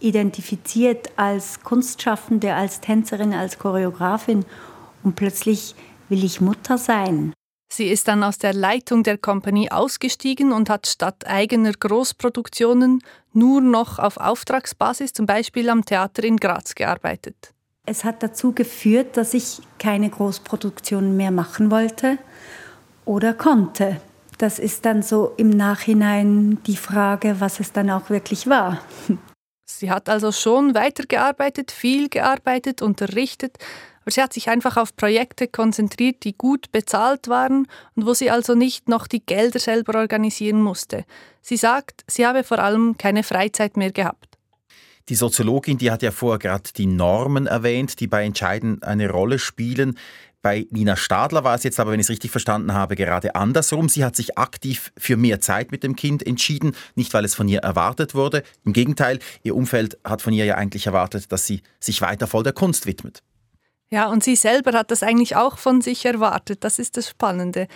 identifiziert 0.00 1.10
als 1.16 1.62
Kunstschaffende, 1.62 2.54
als 2.54 2.80
Tänzerin, 2.80 3.32
als 3.32 3.58
Choreografin 3.58 4.44
und 5.02 5.16
plötzlich 5.16 5.74
will 6.08 6.22
ich 6.22 6.40
Mutter 6.40 6.78
sein. 6.78 7.32
Sie 7.76 7.88
ist 7.88 8.06
dann 8.06 8.22
aus 8.22 8.38
der 8.38 8.54
Leitung 8.54 9.02
der 9.02 9.18
Kompanie 9.18 9.68
ausgestiegen 9.68 10.52
und 10.52 10.70
hat 10.70 10.86
statt 10.86 11.26
eigener 11.26 11.72
Großproduktionen 11.72 13.02
nur 13.32 13.60
noch 13.60 13.98
auf 13.98 14.16
Auftragsbasis, 14.16 15.12
zum 15.12 15.26
Beispiel 15.26 15.68
am 15.68 15.84
Theater 15.84 16.22
in 16.22 16.36
Graz, 16.36 16.76
gearbeitet. 16.76 17.52
Es 17.84 18.04
hat 18.04 18.22
dazu 18.22 18.52
geführt, 18.52 19.16
dass 19.16 19.34
ich 19.34 19.58
keine 19.80 20.08
Großproduktionen 20.08 21.16
mehr 21.16 21.32
machen 21.32 21.72
wollte 21.72 22.18
oder 23.06 23.34
konnte. 23.34 24.00
Das 24.38 24.60
ist 24.60 24.84
dann 24.84 25.02
so 25.02 25.32
im 25.36 25.50
Nachhinein 25.50 26.62
die 26.68 26.76
Frage, 26.76 27.40
was 27.40 27.58
es 27.58 27.72
dann 27.72 27.90
auch 27.90 28.08
wirklich 28.08 28.46
war. 28.46 28.82
Sie 29.66 29.90
hat 29.90 30.08
also 30.08 30.30
schon 30.30 30.76
weitergearbeitet, 30.76 31.72
viel 31.72 32.08
gearbeitet, 32.08 32.82
unterrichtet, 32.82 33.58
Aber 34.04 34.10
sie 34.10 34.22
hat 34.22 34.34
sich 34.34 34.48
einfach 34.48 34.76
auf 34.76 34.94
Projekte 34.96 35.48
konzentriert, 35.48 36.24
die 36.24 36.36
gut 36.36 36.70
bezahlt 36.72 37.28
waren 37.28 37.66
und 37.94 38.06
wo 38.06 38.12
sie 38.12 38.30
also 38.30 38.54
nicht 38.54 38.88
noch 38.88 39.06
die 39.06 39.24
Gelder 39.24 39.58
selber 39.58 39.98
organisieren 39.98 40.60
musste. 40.60 41.04
Sie 41.40 41.56
sagt, 41.56 42.04
sie 42.06 42.26
habe 42.26 42.44
vor 42.44 42.58
allem 42.58 42.96
keine 42.98 43.22
Freizeit 43.22 43.76
mehr 43.76 43.92
gehabt. 43.92 44.38
Die 45.08 45.14
Soziologin, 45.14 45.76
die 45.76 45.90
hat 45.90 46.02
ja 46.02 46.10
vorher 46.10 46.38
gerade 46.38 46.70
die 46.76 46.86
Normen 46.86 47.46
erwähnt, 47.46 48.00
die 48.00 48.06
bei 48.06 48.24
Entscheiden 48.24 48.82
eine 48.82 49.10
Rolle 49.10 49.38
spielen. 49.38 49.98
Bei 50.40 50.66
Nina 50.70 50.96
Stadler 50.96 51.42
war 51.42 51.54
es 51.54 51.62
jetzt 51.62 51.80
aber, 51.80 51.92
wenn 51.92 52.00
ich 52.00 52.04
es 52.04 52.10
richtig 52.10 52.30
verstanden 52.30 52.74
habe, 52.74 52.96
gerade 52.96 53.34
andersrum. 53.34 53.88
Sie 53.88 54.04
hat 54.04 54.14
sich 54.14 54.36
aktiv 54.36 54.92
für 54.96 55.16
mehr 55.16 55.40
Zeit 55.40 55.72
mit 55.72 55.82
dem 55.82 55.96
Kind 55.96 56.26
entschieden, 56.26 56.74
nicht 56.94 57.14
weil 57.14 57.24
es 57.24 57.34
von 57.34 57.48
ihr 57.48 57.60
erwartet 57.60 58.14
wurde. 58.14 58.42
Im 58.64 58.74
Gegenteil, 58.74 59.20
ihr 59.42 59.56
Umfeld 59.56 59.98
hat 60.04 60.20
von 60.20 60.34
ihr 60.34 60.44
ja 60.44 60.56
eigentlich 60.56 60.86
erwartet, 60.86 61.32
dass 61.32 61.46
sie 61.46 61.62
sich 61.80 62.02
weiter 62.02 62.26
voll 62.26 62.42
der 62.42 62.52
Kunst 62.52 62.84
widmet. 62.84 63.22
Ja, 63.90 64.06
und 64.08 64.24
sie 64.24 64.36
selber 64.36 64.72
hat 64.72 64.90
das 64.90 65.02
eigentlich 65.02 65.36
auch 65.36 65.58
von 65.58 65.80
sich 65.80 66.04
erwartet. 66.04 66.64
Das 66.64 66.78
ist 66.78 66.96
das 66.96 67.08
Spannende. 67.08 67.68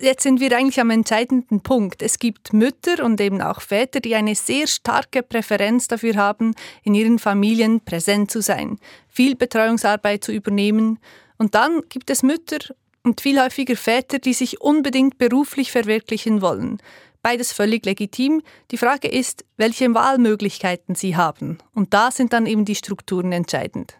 Jetzt 0.00 0.22
sind 0.22 0.38
wir 0.38 0.56
eigentlich 0.56 0.80
am 0.80 0.90
entscheidenden 0.90 1.60
Punkt. 1.60 2.02
Es 2.02 2.20
gibt 2.20 2.52
Mütter 2.52 3.04
und 3.04 3.20
eben 3.20 3.42
auch 3.42 3.60
Väter, 3.60 3.98
die 3.98 4.14
eine 4.14 4.36
sehr 4.36 4.68
starke 4.68 5.24
Präferenz 5.24 5.88
dafür 5.88 6.14
haben, 6.14 6.54
in 6.84 6.94
ihren 6.94 7.18
Familien 7.18 7.80
präsent 7.80 8.30
zu 8.30 8.40
sein, 8.40 8.78
viel 9.08 9.34
Betreuungsarbeit 9.34 10.22
zu 10.22 10.30
übernehmen. 10.30 11.00
Und 11.36 11.56
dann 11.56 11.82
gibt 11.88 12.10
es 12.10 12.22
Mütter 12.22 12.58
und 13.02 13.20
viel 13.20 13.42
häufiger 13.42 13.74
Väter, 13.74 14.20
die 14.20 14.34
sich 14.34 14.60
unbedingt 14.60 15.18
beruflich 15.18 15.72
verwirklichen 15.72 16.42
wollen. 16.42 16.78
Beides 17.22 17.52
völlig 17.52 17.84
legitim. 17.84 18.42
Die 18.70 18.78
Frage 18.78 19.08
ist, 19.08 19.44
welche 19.56 19.92
Wahlmöglichkeiten 19.92 20.94
sie 20.94 21.16
haben. 21.16 21.58
Und 21.74 21.92
da 21.92 22.12
sind 22.12 22.32
dann 22.32 22.46
eben 22.46 22.64
die 22.64 22.76
Strukturen 22.76 23.32
entscheidend. 23.32 23.98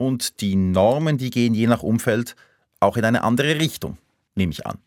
Und 0.00 0.40
die 0.40 0.56
Normen, 0.56 1.18
die 1.18 1.28
gehen 1.28 1.52
je 1.52 1.66
nach 1.66 1.82
Umfeld 1.82 2.34
auch 2.80 2.96
in 2.96 3.04
eine 3.04 3.22
andere 3.22 3.60
Richtung, 3.60 3.98
nehme 4.34 4.50
ich 4.50 4.64
an. 4.64 4.78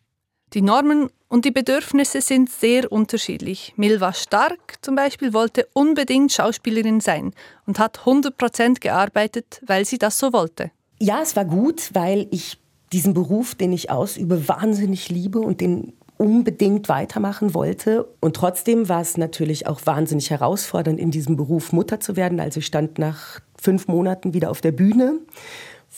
Die 0.53 0.63
Normen 0.63 1.11
und 1.27 1.45
die 1.45 1.51
Bedürfnisse 1.51 2.19
sind 2.19 2.49
sehr 2.49 2.91
unterschiedlich. 2.91 3.73
Milva 3.75 4.13
Stark 4.13 4.77
zum 4.81 4.95
Beispiel 4.95 5.31
wollte 5.31 5.67
unbedingt 5.73 6.31
Schauspielerin 6.31 6.99
sein 6.99 7.31
und 7.67 7.77
hat 7.77 7.99
100% 8.05 8.79
gearbeitet, 8.79 9.61
weil 9.67 9.85
sie 9.85 9.99
das 9.99 10.17
so 10.17 10.33
wollte. 10.33 10.71
Ja, 10.99 11.21
es 11.21 11.35
war 11.35 11.45
gut, 11.45 11.91
weil 11.93 12.25
ich 12.31 12.57
diesen 12.91 13.13
Beruf, 13.13 13.53
den 13.53 13.71
ich 13.71 13.91
ausübe, 13.91 14.47
wahnsinnig 14.47 15.09
liebe 15.09 15.41
und 15.41 15.61
den 15.61 15.93
unbedingt 16.17 16.89
weitermachen 16.89 17.53
wollte. 17.53 18.05
Und 18.19 18.35
trotzdem 18.35 18.89
war 18.89 19.01
es 19.01 19.17
natürlich 19.17 19.67
auch 19.67 19.85
wahnsinnig 19.85 20.31
herausfordernd, 20.31 20.99
in 20.99 21.11
diesem 21.11 21.35
Beruf 21.35 21.71
Mutter 21.71 21.99
zu 21.99 22.15
werden. 22.15 22.39
Also 22.39 22.61
ich 22.61 22.65
stand 22.65 22.97
nach 22.97 23.41
fünf 23.63 23.87
Monaten 23.87 24.33
wieder 24.33 24.51
auf 24.51 24.61
der 24.61 24.71
Bühne 24.71 25.19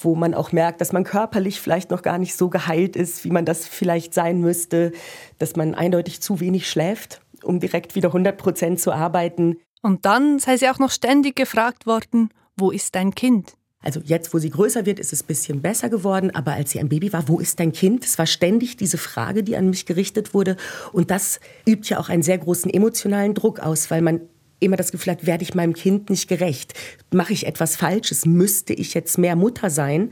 wo 0.01 0.15
man 0.15 0.33
auch 0.33 0.51
merkt, 0.51 0.81
dass 0.81 0.91
man 0.91 1.03
körperlich 1.03 1.61
vielleicht 1.61 1.91
noch 1.91 2.01
gar 2.01 2.17
nicht 2.17 2.35
so 2.35 2.49
geheilt 2.49 2.95
ist, 2.95 3.23
wie 3.23 3.31
man 3.31 3.45
das 3.45 3.67
vielleicht 3.67 4.13
sein 4.13 4.41
müsste, 4.41 4.91
dass 5.39 5.55
man 5.55 5.73
eindeutig 5.73 6.21
zu 6.21 6.39
wenig 6.39 6.69
schläft, 6.69 7.21
um 7.43 7.59
direkt 7.59 7.95
wieder 7.95 8.09
100 8.09 8.37
Prozent 8.37 8.79
zu 8.79 8.91
arbeiten. 8.91 9.57
Und 9.81 10.05
dann 10.05 10.39
sei 10.39 10.57
sie 10.57 10.69
auch 10.69 10.79
noch 10.79 10.91
ständig 10.91 11.35
gefragt 11.35 11.85
worden, 11.85 12.29
wo 12.57 12.71
ist 12.71 12.95
dein 12.95 13.15
Kind? 13.15 13.53
Also 13.81 14.01
jetzt, 14.03 14.33
wo 14.33 14.39
sie 14.39 14.49
größer 14.49 14.87
wird, 14.87 14.99
ist 14.99 15.13
es 15.13 15.23
ein 15.23 15.27
bisschen 15.27 15.61
besser 15.61 15.89
geworden. 15.89 16.33
Aber 16.33 16.53
als 16.53 16.71
sie 16.71 16.79
ein 16.79 16.89
Baby 16.89 17.13
war, 17.13 17.27
wo 17.27 17.39
ist 17.39 17.59
dein 17.59 17.71
Kind? 17.71 18.03
Es 18.03 18.17
war 18.17 18.25
ständig 18.25 18.77
diese 18.77 18.97
Frage, 18.97 19.43
die 19.43 19.55
an 19.55 19.69
mich 19.69 19.85
gerichtet 19.85 20.33
wurde. 20.33 20.57
Und 20.91 21.11
das 21.11 21.39
übt 21.67 21.87
ja 21.89 21.99
auch 21.99 22.09
einen 22.09 22.23
sehr 22.23 22.39
großen 22.39 22.73
emotionalen 22.73 23.35
Druck 23.35 23.59
aus, 23.59 23.91
weil 23.91 24.01
man 24.01 24.21
immer 24.59 24.75
das 24.75 24.91
Gefühl 24.91 25.13
hat, 25.13 25.25
werde 25.25 25.43
ich 25.43 25.55
meinem 25.55 25.73
Kind 25.73 26.09
nicht 26.09 26.27
gerecht? 26.27 26.73
Mache 27.13 27.33
ich 27.33 27.45
etwas 27.45 27.75
Falsches? 27.75 28.25
Müsste 28.25 28.73
ich 28.73 28.93
jetzt 28.93 29.17
mehr 29.17 29.35
Mutter 29.35 29.69
sein? 29.69 30.11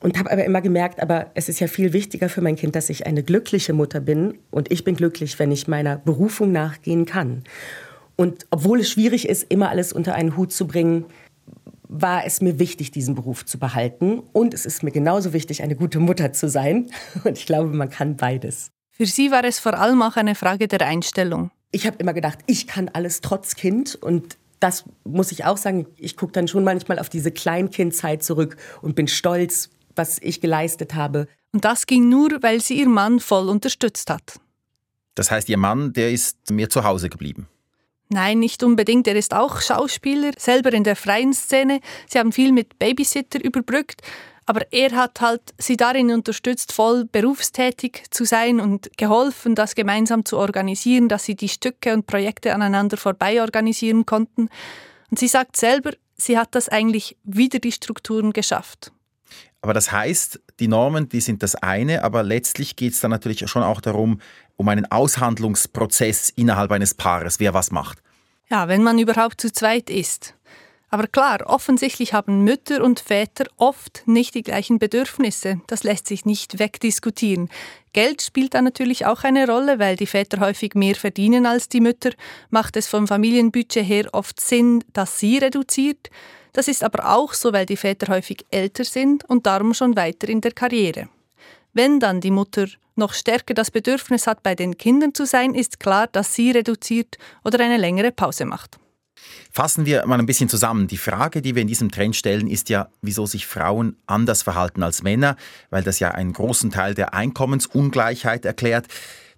Und 0.00 0.18
habe 0.18 0.32
aber 0.32 0.44
immer 0.44 0.60
gemerkt, 0.60 1.00
aber 1.00 1.30
es 1.34 1.48
ist 1.48 1.60
ja 1.60 1.68
viel 1.68 1.92
wichtiger 1.92 2.28
für 2.28 2.40
mein 2.40 2.56
Kind, 2.56 2.74
dass 2.74 2.90
ich 2.90 3.06
eine 3.06 3.22
glückliche 3.22 3.72
Mutter 3.72 4.00
bin. 4.00 4.38
Und 4.50 4.72
ich 4.72 4.82
bin 4.82 4.96
glücklich, 4.96 5.38
wenn 5.38 5.52
ich 5.52 5.68
meiner 5.68 5.96
Berufung 5.96 6.50
nachgehen 6.50 7.06
kann. 7.06 7.44
Und 8.16 8.46
obwohl 8.50 8.80
es 8.80 8.90
schwierig 8.90 9.28
ist, 9.28 9.46
immer 9.48 9.70
alles 9.70 9.92
unter 9.92 10.14
einen 10.14 10.36
Hut 10.36 10.52
zu 10.52 10.66
bringen, 10.66 11.06
war 11.88 12.26
es 12.26 12.40
mir 12.40 12.58
wichtig, 12.58 12.90
diesen 12.90 13.14
Beruf 13.14 13.44
zu 13.44 13.58
behalten. 13.58 14.22
Und 14.32 14.54
es 14.54 14.66
ist 14.66 14.82
mir 14.82 14.90
genauso 14.90 15.32
wichtig, 15.32 15.62
eine 15.62 15.76
gute 15.76 16.00
Mutter 16.00 16.32
zu 16.32 16.48
sein. 16.48 16.90
Und 17.24 17.38
ich 17.38 17.46
glaube, 17.46 17.68
man 17.68 17.88
kann 17.88 18.16
beides. 18.16 18.72
Für 18.90 19.06
Sie 19.06 19.30
war 19.30 19.44
es 19.44 19.58
vor 19.60 19.78
allem 19.78 20.02
auch 20.02 20.16
eine 20.16 20.34
Frage 20.34 20.68
der 20.68 20.86
Einstellung 20.86 21.50
ich 21.72 21.86
habe 21.86 21.96
immer 21.98 22.12
gedacht, 22.12 22.38
ich 22.46 22.66
kann 22.66 22.88
alles 22.92 23.20
trotz 23.20 23.56
Kind 23.56 23.96
und 23.96 24.36
das 24.60 24.84
muss 25.04 25.32
ich 25.32 25.44
auch 25.44 25.56
sagen, 25.56 25.86
ich 25.96 26.16
gucke 26.16 26.32
dann 26.32 26.46
schon 26.46 26.62
manchmal 26.62 26.98
auf 27.00 27.08
diese 27.08 27.32
Kleinkindzeit 27.32 28.22
zurück 28.22 28.56
und 28.80 28.94
bin 28.94 29.08
stolz, 29.08 29.70
was 29.96 30.18
ich 30.22 30.40
geleistet 30.40 30.94
habe. 30.94 31.26
Und 31.52 31.64
das 31.64 31.86
ging 31.86 32.08
nur, 32.08 32.42
weil 32.42 32.60
sie 32.60 32.78
ihr 32.78 32.88
Mann 32.88 33.18
voll 33.18 33.48
unterstützt 33.48 34.08
hat. 34.08 34.38
Das 35.14 35.30
heißt, 35.30 35.48
ihr 35.48 35.58
Mann, 35.58 35.92
der 35.92 36.12
ist 36.12 36.50
mehr 36.50 36.70
zu 36.70 36.84
Hause 36.84 37.08
geblieben. 37.10 37.48
Nein, 38.08 38.38
nicht 38.38 38.62
unbedingt. 38.62 39.08
Er 39.08 39.16
ist 39.16 39.34
auch 39.34 39.60
Schauspieler, 39.60 40.32
selber 40.38 40.72
in 40.72 40.84
der 40.84 40.96
freien 40.96 41.32
Szene. 41.32 41.80
Sie 42.08 42.18
haben 42.18 42.32
viel 42.32 42.52
mit 42.52 42.78
Babysitter 42.78 43.42
überbrückt. 43.42 44.02
Aber 44.52 44.70
er 44.70 44.90
hat 44.90 45.22
halt 45.22 45.54
sie 45.56 45.78
darin 45.78 46.10
unterstützt, 46.10 46.72
voll 46.74 47.06
berufstätig 47.06 48.02
zu 48.10 48.26
sein 48.26 48.60
und 48.60 48.90
geholfen, 48.98 49.54
das 49.54 49.74
gemeinsam 49.74 50.26
zu 50.26 50.36
organisieren, 50.36 51.08
dass 51.08 51.24
sie 51.24 51.34
die 51.34 51.48
Stücke 51.48 51.94
und 51.94 52.06
Projekte 52.06 52.54
aneinander 52.54 52.98
vorbei 52.98 53.40
organisieren 53.40 54.04
konnten. 54.04 54.50
Und 55.10 55.18
sie 55.18 55.28
sagt 55.28 55.56
selber, 55.56 55.92
sie 56.16 56.36
hat 56.36 56.54
das 56.54 56.68
eigentlich 56.68 57.16
wieder 57.24 57.60
die 57.60 57.72
Strukturen 57.72 58.34
geschafft. 58.34 58.92
Aber 59.62 59.72
das 59.72 59.90
heißt, 59.90 60.38
die 60.60 60.68
Normen, 60.68 61.08
die 61.08 61.22
sind 61.22 61.42
das 61.42 61.54
eine, 61.54 62.04
aber 62.04 62.22
letztlich 62.22 62.76
geht 62.76 62.92
es 62.92 63.00
dann 63.00 63.10
natürlich 63.10 63.48
schon 63.48 63.62
auch 63.62 63.80
darum, 63.80 64.20
um 64.56 64.68
einen 64.68 64.84
Aushandlungsprozess 64.84 66.28
innerhalb 66.28 66.72
eines 66.72 66.92
Paares, 66.92 67.40
wer 67.40 67.54
was 67.54 67.70
macht. 67.70 68.02
Ja, 68.50 68.68
wenn 68.68 68.82
man 68.82 68.98
überhaupt 68.98 69.40
zu 69.40 69.50
zweit 69.50 69.88
ist. 69.88 70.34
Aber 70.92 71.06
klar, 71.06 71.44
offensichtlich 71.46 72.12
haben 72.12 72.44
Mütter 72.44 72.84
und 72.84 73.00
Väter 73.00 73.46
oft 73.56 74.02
nicht 74.04 74.34
die 74.34 74.42
gleichen 74.42 74.78
Bedürfnisse. 74.78 75.58
Das 75.66 75.84
lässt 75.84 76.06
sich 76.06 76.26
nicht 76.26 76.58
wegdiskutieren. 76.58 77.48
Geld 77.94 78.20
spielt 78.20 78.52
da 78.52 78.60
natürlich 78.60 79.06
auch 79.06 79.24
eine 79.24 79.48
Rolle, 79.48 79.78
weil 79.78 79.96
die 79.96 80.06
Väter 80.06 80.40
häufig 80.40 80.74
mehr 80.74 80.94
verdienen 80.94 81.46
als 81.46 81.70
die 81.70 81.80
Mütter, 81.80 82.10
macht 82.50 82.76
es 82.76 82.88
vom 82.88 83.08
Familienbudget 83.08 83.88
her 83.88 84.10
oft 84.12 84.38
Sinn, 84.38 84.84
dass 84.92 85.18
sie 85.18 85.38
reduziert. 85.38 86.10
Das 86.52 86.68
ist 86.68 86.84
aber 86.84 87.08
auch 87.08 87.32
so, 87.32 87.54
weil 87.54 87.64
die 87.64 87.78
Väter 87.78 88.12
häufig 88.12 88.44
älter 88.50 88.84
sind 88.84 89.24
und 89.30 89.46
darum 89.46 89.72
schon 89.72 89.96
weiter 89.96 90.28
in 90.28 90.42
der 90.42 90.52
Karriere. 90.52 91.08
Wenn 91.72 92.00
dann 92.00 92.20
die 92.20 92.30
Mutter 92.30 92.66
noch 92.96 93.14
stärker 93.14 93.54
das 93.54 93.70
Bedürfnis 93.70 94.26
hat, 94.26 94.42
bei 94.42 94.54
den 94.54 94.76
Kindern 94.76 95.14
zu 95.14 95.24
sein, 95.24 95.54
ist 95.54 95.80
klar, 95.80 96.06
dass 96.08 96.34
sie 96.34 96.50
reduziert 96.50 97.16
oder 97.46 97.60
eine 97.60 97.78
längere 97.78 98.12
Pause 98.12 98.44
macht. 98.44 98.78
Fassen 99.50 99.86
wir 99.86 100.06
mal 100.06 100.18
ein 100.18 100.26
bisschen 100.26 100.48
zusammen. 100.48 100.88
Die 100.88 100.96
Frage, 100.96 101.42
die 101.42 101.54
wir 101.54 101.62
in 101.62 101.68
diesem 101.68 101.90
Trend 101.90 102.16
stellen, 102.16 102.48
ist 102.48 102.68
ja, 102.68 102.88
wieso 103.02 103.26
sich 103.26 103.46
Frauen 103.46 103.96
anders 104.06 104.42
verhalten 104.42 104.82
als 104.82 105.02
Männer, 105.02 105.36
weil 105.70 105.82
das 105.82 105.98
ja 105.98 106.10
einen 106.12 106.32
großen 106.32 106.70
Teil 106.70 106.94
der 106.94 107.14
Einkommensungleichheit 107.14 108.44
erklärt. 108.44 108.86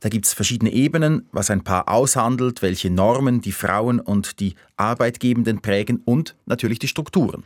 Da 0.01 0.09
gibt 0.11 0.27
es 0.27 0.35
verschiedene 0.35 0.71
Ebenen, 0.71 1.29
was 1.33 1.51
ein 1.51 1.65
Paar 1.65 1.89
aushandelt, 1.89 2.61
welche 2.61 2.91
Normen 2.91 3.41
die 3.41 3.53
Frauen 3.53 4.01
und 4.01 4.39
die 4.39 4.55
Arbeitgebenden 4.77 5.63
prägen 5.63 6.03
und 6.05 6.37
natürlich 6.47 6.79
die 6.79 6.89
Strukturen. 6.89 7.45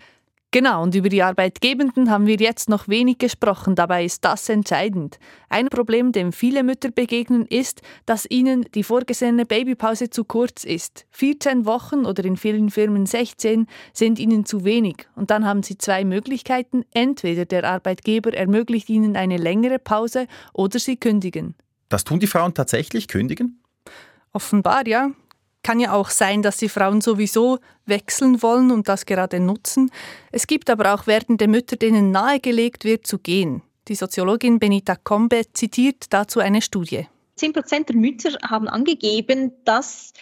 Genau, 0.50 0.82
und 0.82 0.94
über 0.94 1.10
die 1.10 1.22
Arbeitgebenden 1.22 2.10
haben 2.10 2.26
wir 2.26 2.36
jetzt 2.36 2.70
noch 2.70 2.88
wenig 2.88 3.18
gesprochen, 3.18 3.74
dabei 3.74 4.06
ist 4.06 4.24
das 4.24 4.48
entscheidend. 4.48 5.18
Ein 5.50 5.68
Problem, 5.68 6.10
dem 6.10 6.32
viele 6.32 6.62
Mütter 6.62 6.90
begegnen, 6.90 7.44
ist, 7.44 7.82
dass 8.06 8.24
ihnen 8.30 8.64
die 8.74 8.82
vorgesehene 8.82 9.44
Babypause 9.44 10.08
zu 10.08 10.24
kurz 10.24 10.64
ist. 10.64 11.04
14 11.10 11.66
Wochen 11.66 12.06
oder 12.06 12.24
in 12.24 12.38
vielen 12.38 12.70
Firmen 12.70 13.04
16 13.04 13.66
sind 13.92 14.18
ihnen 14.18 14.46
zu 14.46 14.64
wenig. 14.64 15.06
Und 15.16 15.30
dann 15.30 15.44
haben 15.44 15.62
sie 15.62 15.76
zwei 15.76 16.06
Möglichkeiten. 16.06 16.82
Entweder 16.94 17.44
der 17.44 17.64
Arbeitgeber 17.64 18.32
ermöglicht 18.32 18.88
ihnen 18.88 19.16
eine 19.16 19.36
längere 19.36 19.78
Pause 19.78 20.28
oder 20.54 20.78
sie 20.78 20.96
kündigen. 20.96 21.56
Das 21.90 22.04
tun 22.04 22.20
die 22.20 22.26
Frauen 22.26 22.54
tatsächlich, 22.54 23.06
kündigen? 23.06 23.62
Offenbar 24.32 24.86
ja. 24.86 25.10
Kann 25.62 25.80
ja 25.80 25.92
auch 25.92 26.10
sein, 26.10 26.42
dass 26.42 26.56
die 26.56 26.68
Frauen 26.68 27.00
sowieso 27.00 27.58
wechseln 27.84 28.42
wollen 28.42 28.70
und 28.70 28.88
das 28.88 29.06
gerade 29.06 29.40
nutzen. 29.40 29.90
Es 30.32 30.46
gibt 30.46 30.70
aber 30.70 30.94
auch 30.94 31.06
werdende 31.06 31.48
Mütter, 31.48 31.76
denen 31.76 32.10
nahegelegt 32.10 32.84
wird, 32.84 33.06
zu 33.06 33.18
gehen. 33.18 33.62
Die 33.88 33.94
Soziologin 33.94 34.58
Benita 34.58 34.96
Combe 34.96 35.42
zitiert 35.52 36.06
dazu 36.10 36.40
eine 36.40 36.62
Studie. 36.62 37.06
Zehn 37.36 37.52
Prozent 37.52 37.88
der 37.88 37.96
Mütter 37.96 38.36
haben 38.48 38.68
angegeben, 38.68 39.52
dass 39.64 40.12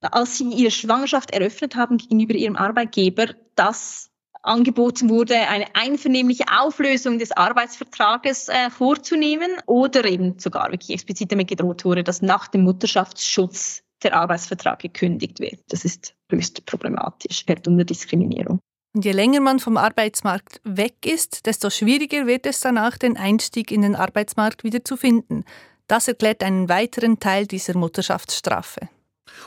als 0.00 0.38
sie 0.38 0.48
ihre 0.48 0.70
Schwangerschaft 0.70 1.30
eröffnet 1.30 1.76
haben 1.76 1.98
gegenüber 1.98 2.34
ihrem 2.34 2.56
Arbeitgeber, 2.56 3.28
dass 3.54 4.10
angeboten 4.42 5.08
wurde, 5.08 5.36
eine 5.36 5.66
einvernehmliche 5.74 6.44
Auflösung 6.50 7.18
des 7.18 7.30
Arbeitsvertrages 7.32 8.48
äh, 8.48 8.70
vorzunehmen 8.70 9.50
oder 9.66 10.04
eben 10.04 10.38
sogar 10.38 10.72
wirklich 10.72 10.90
explizit 10.90 11.30
damit 11.30 11.48
gedroht 11.48 11.84
wurde, 11.84 12.02
dass 12.02 12.22
nach 12.22 12.48
dem 12.48 12.62
Mutterschaftsschutz 12.62 13.84
der 14.02 14.14
Arbeitsvertrag 14.14 14.80
gekündigt 14.80 15.40
wird. 15.40 15.60
Das 15.68 15.84
ist 15.84 16.14
höchst 16.30 16.64
problematisch, 16.66 17.44
fährt 17.44 17.66
unter 17.68 17.84
Diskriminierung. 17.84 18.58
Und 18.94 19.04
je 19.04 19.12
länger 19.12 19.40
man 19.40 19.58
vom 19.58 19.76
Arbeitsmarkt 19.76 20.60
weg 20.64 21.06
ist, 21.06 21.46
desto 21.46 21.70
schwieriger 21.70 22.26
wird 22.26 22.46
es 22.46 22.60
danach, 22.60 22.98
den 22.98 23.16
Einstieg 23.16 23.70
in 23.70 23.82
den 23.82 23.96
Arbeitsmarkt 23.96 24.64
wieder 24.64 24.84
zu 24.84 24.96
finden. 24.96 25.44
Das 25.86 26.08
erklärt 26.08 26.42
einen 26.42 26.68
weiteren 26.68 27.18
Teil 27.18 27.46
dieser 27.46 27.76
Mutterschaftsstrafe. 27.76 28.88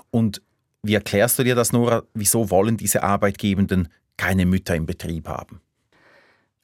Und 0.10 0.42
wie 0.82 0.96
erklärst 0.96 1.38
du 1.40 1.44
dir 1.44 1.56
das, 1.56 1.74
Nora? 1.74 2.04
Wieso 2.14 2.50
wollen 2.50 2.78
diese 2.78 3.04
Arbeitgebenden 3.04 3.90
keine 4.18 4.46
Mütter 4.46 4.76
im 4.76 4.86
Betrieb 4.86 5.28
haben? 5.28 5.62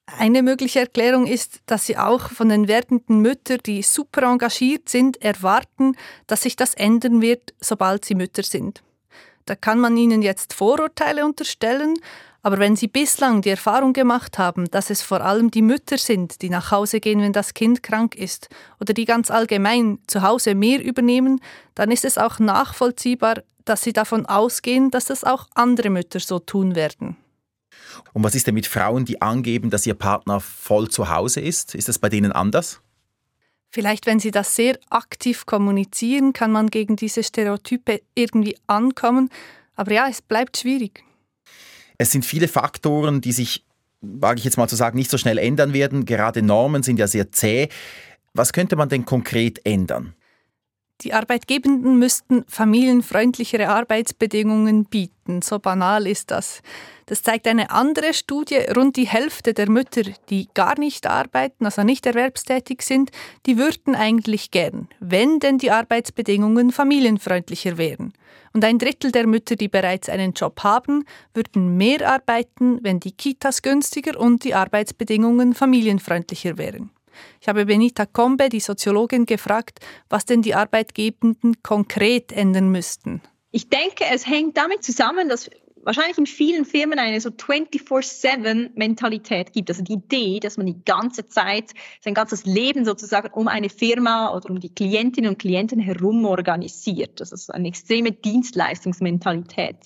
Eine 0.06 0.44
mögliche 0.44 0.82
Erklärung 0.82 1.26
ist, 1.26 1.62
dass 1.66 1.86
sie 1.86 1.98
auch 1.98 2.30
von 2.30 2.50
den 2.50 2.68
werdenden 2.68 3.20
Müttern, 3.20 3.60
die 3.66 3.82
super 3.82 4.24
engagiert 4.24 4.90
sind, 4.90 5.22
erwarten, 5.22 5.96
dass 6.28 6.42
sich 6.42 6.56
das 6.56 6.74
ändern 6.74 7.22
wird, 7.22 7.54
sobald 7.60 8.06
sie 8.06 8.16
Mütter 8.16 8.44
sind. 8.44 8.84
Da 9.46 9.56
kann 9.56 9.80
man 9.80 9.98
ihnen 9.98 10.22
jetzt 10.22 10.54
Vorurteile 10.54 11.26
unterstellen, 11.26 11.96
aber 12.44 12.58
wenn 12.58 12.76
Sie 12.76 12.88
bislang 12.88 13.42
die 13.42 13.50
Erfahrung 13.50 13.94
gemacht 13.94 14.40
haben, 14.40 14.70
dass 14.72 14.90
es 14.90 15.04
vor 15.04 15.22
allem 15.22 15.52
die 15.52 15.62
Mütter 15.62 15.98
sind, 15.98 16.42
die 16.42 16.50
nach 16.50 16.72
Hause 16.72 17.00
gehen, 17.00 17.22
wenn 17.22 17.34
das 17.34 17.54
Kind 17.54 17.84
krank 17.84 18.16
ist, 18.16 18.50
oder 18.80 18.94
die 18.94 19.06
ganz 19.06 19.30
allgemein 19.30 20.00
zu 20.08 20.24
Hause 20.24 20.56
mehr 20.56 20.84
übernehmen, 20.84 21.40
dann 21.76 21.92
ist 21.92 22.04
es 22.04 22.18
auch 22.18 22.40
nachvollziehbar, 22.40 23.44
dass 23.66 23.84
Sie 23.84 23.94
davon 23.94 24.26
ausgehen, 24.26 24.90
dass 24.90 25.06
das 25.06 25.24
auch 25.24 25.48
andere 25.54 25.92
Mütter 25.92 26.20
so 26.20 26.40
tun 26.40 26.76
werden. 26.76 27.16
Und 28.14 28.24
was 28.24 28.36
ist 28.36 28.48
denn 28.48 28.56
mit 28.56 28.68
Frauen, 28.68 29.06
die 29.06 29.22
angeben, 29.22 29.70
dass 29.70 29.86
ihr 29.86 29.94
Partner 29.94 30.40
voll 30.40 30.90
zu 30.90 31.10
Hause 31.10 31.42
ist? 31.42 31.76
Ist 31.76 31.88
das 31.88 32.00
bei 32.00 32.10
denen 32.10 32.32
anders? 32.32 32.82
Vielleicht, 33.70 34.06
wenn 34.06 34.20
sie 34.20 34.32
das 34.32 34.56
sehr 34.56 34.78
aktiv 34.90 35.46
kommunizieren, 35.46 36.34
kann 36.34 36.52
man 36.52 36.68
gegen 36.68 36.98
diese 36.98 37.24
Stereotype 37.24 38.02
irgendwie 38.16 38.58
ankommen. 38.68 39.30
Aber 39.76 39.94
ja, 39.94 40.08
es 40.10 40.22
bleibt 40.22 40.58
schwierig. 40.58 41.04
Es 41.98 42.12
sind 42.12 42.26
viele 42.26 42.50
Faktoren, 42.50 43.22
die 43.22 43.32
sich, 43.32 43.66
wage 44.02 44.40
ich 44.40 44.46
jetzt 44.46 44.58
mal 44.58 44.68
zu 44.68 44.76
sagen, 44.76 44.98
nicht 44.98 45.10
so 45.10 45.18
schnell 45.18 45.38
ändern 45.38 45.72
werden. 45.72 46.06
Gerade 46.06 46.42
Normen 46.42 46.84
sind 46.84 47.00
ja 47.00 47.08
sehr 47.08 47.32
zäh. 47.32 47.70
Was 48.34 48.52
könnte 48.52 48.76
man 48.76 48.90
denn 48.90 49.06
konkret 49.06 49.66
ändern? 49.66 50.16
Die 51.02 51.14
Arbeitgebenden 51.14 51.98
müssten 51.98 52.44
familienfreundlichere 52.48 53.70
Arbeitsbedingungen 53.70 54.86
bieten. 54.86 55.42
So 55.42 55.60
banal 55.60 56.06
ist 56.06 56.30
das. 56.30 56.62
Das 57.12 57.24
zeigt 57.24 57.46
eine 57.46 57.72
andere 57.72 58.14
Studie. 58.14 58.56
Rund 58.74 58.96
die 58.96 59.06
Hälfte 59.06 59.54
der 59.54 59.70
Mütter, 59.70 60.04
die 60.30 60.48
gar 60.54 60.80
nicht 60.80 61.06
arbeiten, 61.06 61.66
also 61.66 61.84
nicht 61.84 62.06
erwerbstätig 62.06 62.84
sind, 62.84 63.12
die 63.46 63.58
würden 63.58 63.96
eigentlich 63.96 64.50
gern, 64.50 64.88
wenn 65.02 65.40
denn 65.40 65.58
die 65.58 65.72
Arbeitsbedingungen 65.72 66.72
familienfreundlicher 66.72 67.78
wären. 67.78 68.14
Und 68.54 68.64
ein 68.64 68.80
Drittel 68.80 69.12
der 69.12 69.28
Mütter, 69.28 69.58
die 69.58 69.68
bereits 69.68 70.08
einen 70.08 70.32
Job 70.32 70.64
haben, 70.64 71.04
würden 71.34 71.76
mehr 71.76 72.10
arbeiten, 72.10 72.80
wenn 72.82 73.02
die 73.02 73.12
Kitas 73.12 73.62
günstiger 73.62 74.18
und 74.18 74.46
die 74.46 74.54
Arbeitsbedingungen 74.54 75.54
familienfreundlicher 75.54 76.58
wären. 76.58 76.92
Ich 77.42 77.50
habe 77.50 77.66
Benita 77.66 78.06
Combe, 78.06 78.48
die 78.48 78.62
Soziologin, 78.62 79.26
gefragt, 79.26 79.82
was 80.08 80.24
denn 80.24 80.44
die 80.44 80.56
Arbeitgebenden 80.56 81.62
konkret 81.62 82.32
ändern 82.32 82.72
müssten. 82.72 83.22
Ich 83.52 83.68
denke, 83.68 84.06
es 84.10 84.26
hängt 84.26 84.56
damit 84.56 84.82
zusammen, 84.82 85.28
dass 85.28 85.50
wahrscheinlich 85.84 86.18
in 86.18 86.26
vielen 86.26 86.66
Firmen 86.66 87.00
eine 87.00 87.22
so 87.22 87.30
24-7-Mentalität 87.30 89.54
gibt. 89.54 89.70
Also 89.70 89.84
die 89.84 89.94
Idee, 89.94 90.40
dass 90.40 90.58
man 90.58 90.68
die 90.68 90.84
ganze 90.84 91.28
Zeit, 91.28 91.72
sein 92.02 92.14
ganzes 92.14 92.46
Leben 92.46 92.86
sozusagen 92.86 93.30
um 93.34 93.48
eine 93.48 93.70
Firma 93.70 94.36
oder 94.36 94.50
um 94.50 94.60
die 94.60 94.74
Klientinnen 94.74 95.32
und 95.32 95.40
Klienten 95.40 95.80
herum 95.80 96.26
organisiert. 96.26 97.20
Das 97.20 97.32
ist 97.32 97.54
eine 97.54 97.68
extreme 97.68 98.12
Dienstleistungsmentalität. 98.12 99.78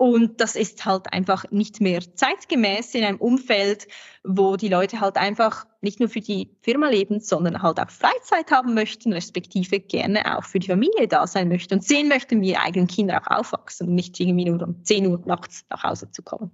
Und 0.00 0.40
das 0.40 0.56
ist 0.56 0.86
halt 0.86 1.12
einfach 1.12 1.44
nicht 1.50 1.82
mehr 1.82 2.00
zeitgemäß 2.00 2.94
in 2.94 3.04
einem 3.04 3.18
Umfeld, 3.18 3.86
wo 4.24 4.56
die 4.56 4.68
Leute 4.68 5.00
halt 5.00 5.18
einfach 5.18 5.66
nicht 5.82 6.00
nur 6.00 6.08
für 6.08 6.22
die 6.22 6.56
Firma 6.62 6.88
leben, 6.88 7.20
sondern 7.20 7.60
halt 7.60 7.78
auch 7.78 7.90
Freizeit 7.90 8.50
haben 8.50 8.72
möchten, 8.72 9.12
respektive 9.12 9.78
gerne 9.78 10.38
auch 10.38 10.44
für 10.44 10.58
die 10.58 10.68
Familie 10.68 11.06
da 11.06 11.26
sein 11.26 11.48
möchten 11.48 11.74
und 11.74 11.84
sehen 11.84 12.08
möchten, 12.08 12.40
wie 12.40 12.52
ihre 12.52 12.62
eigenen 12.62 12.88
Kinder 12.88 13.20
auch 13.20 13.40
aufwachsen 13.40 13.88
und 13.88 13.94
nicht 13.94 14.18
irgendwie 14.18 14.46
nur 14.46 14.66
um 14.66 14.82
10 14.82 15.06
Uhr 15.06 15.22
nachts 15.26 15.66
nach 15.68 15.84
Hause 15.84 16.10
zu 16.10 16.22
kommen. 16.22 16.50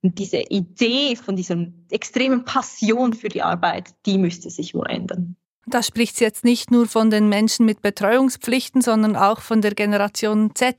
Und 0.00 0.18
diese 0.18 0.38
Idee 0.38 1.16
von 1.16 1.36
dieser 1.36 1.62
extremen 1.90 2.46
Passion 2.46 3.12
für 3.12 3.28
die 3.28 3.42
Arbeit, 3.42 3.90
die 4.06 4.16
müsste 4.16 4.48
sich 4.48 4.72
wohl 4.72 4.88
ändern. 4.88 5.36
Da 5.66 5.82
spricht 5.82 6.16
sie 6.16 6.24
jetzt 6.24 6.44
nicht 6.44 6.70
nur 6.70 6.86
von 6.86 7.10
den 7.10 7.28
Menschen 7.28 7.66
mit 7.66 7.82
Betreuungspflichten, 7.82 8.80
sondern 8.80 9.14
auch 9.14 9.40
von 9.40 9.60
der 9.60 9.74
Generation 9.74 10.54
Z, 10.54 10.76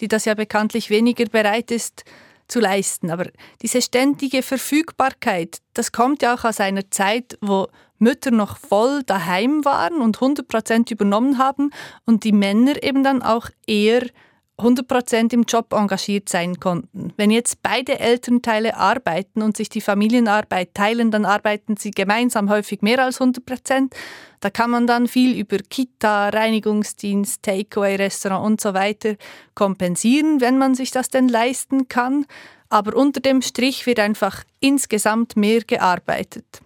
die 0.00 0.08
das 0.08 0.24
ja 0.24 0.34
bekanntlich 0.34 0.90
weniger 0.90 1.26
bereit 1.26 1.70
ist 1.70 2.04
zu 2.48 2.60
leisten. 2.60 3.10
Aber 3.10 3.26
diese 3.62 3.80
ständige 3.80 4.42
Verfügbarkeit, 4.42 5.58
das 5.74 5.92
kommt 5.92 6.22
ja 6.22 6.34
auch 6.34 6.44
aus 6.44 6.60
einer 6.60 6.90
Zeit, 6.90 7.38
wo 7.40 7.68
Mütter 7.98 8.30
noch 8.30 8.58
voll 8.58 9.02
daheim 9.04 9.64
waren 9.64 10.02
und 10.02 10.16
100 10.16 10.46
Prozent 10.46 10.90
übernommen 10.90 11.38
haben 11.38 11.70
und 12.04 12.24
die 12.24 12.32
Männer 12.32 12.82
eben 12.82 13.02
dann 13.02 13.22
auch 13.22 13.48
eher 13.66 14.06
100% 14.58 15.34
im 15.34 15.42
Job 15.42 15.74
engagiert 15.74 16.30
sein 16.30 16.58
konnten. 16.58 17.12
Wenn 17.18 17.30
jetzt 17.30 17.62
beide 17.62 18.00
Elternteile 18.00 18.76
arbeiten 18.76 19.42
und 19.42 19.56
sich 19.56 19.68
die 19.68 19.82
Familienarbeit 19.82 20.72
teilen, 20.72 21.10
dann 21.10 21.26
arbeiten 21.26 21.76
sie 21.76 21.90
gemeinsam 21.90 22.48
häufig 22.48 22.80
mehr 22.80 23.04
als 23.04 23.20
100%. 23.20 23.92
Da 24.40 24.48
kann 24.48 24.70
man 24.70 24.86
dann 24.86 25.08
viel 25.08 25.38
über 25.38 25.58
Kita, 25.58 26.30
Reinigungsdienst, 26.30 27.42
Takeaway-Restaurant 27.42 28.46
und 28.46 28.60
so 28.60 28.72
weiter 28.72 29.16
kompensieren, 29.54 30.40
wenn 30.40 30.56
man 30.56 30.74
sich 30.74 30.90
das 30.90 31.10
denn 31.10 31.28
leisten 31.28 31.88
kann. 31.88 32.24
Aber 32.70 32.96
unter 32.96 33.20
dem 33.20 33.42
Strich 33.42 33.86
wird 33.86 34.00
einfach 34.00 34.42
insgesamt 34.60 35.36
mehr 35.36 35.60
gearbeitet. 35.60 36.62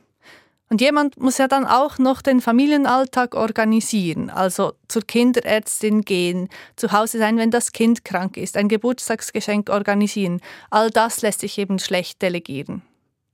Und 0.71 0.81
jemand 0.81 1.21
muss 1.21 1.39
ja 1.39 1.49
dann 1.49 1.67
auch 1.67 1.99
noch 1.99 2.23
den 2.23 2.41
Familienalltag 2.41 3.35
organisieren, 3.35 4.31
also 4.31 4.75
zur 4.87 5.03
Kinderärztin 5.03 6.03
gehen, 6.03 6.49
zu 6.77 6.93
Hause 6.93 7.19
sein, 7.19 7.39
wenn 7.39 7.51
das 7.51 7.73
Kind 7.73 8.05
krank 8.05 8.37
ist, 8.37 8.57
ein 8.57 8.69
Geburtstagsgeschenk 8.69 9.69
organisieren. 9.69 10.41
All 10.71 10.91
das 10.91 11.23
lässt 11.23 11.41
sich 11.41 11.59
eben 11.59 11.81
schlecht 11.81 12.23
delegieren. 12.23 12.83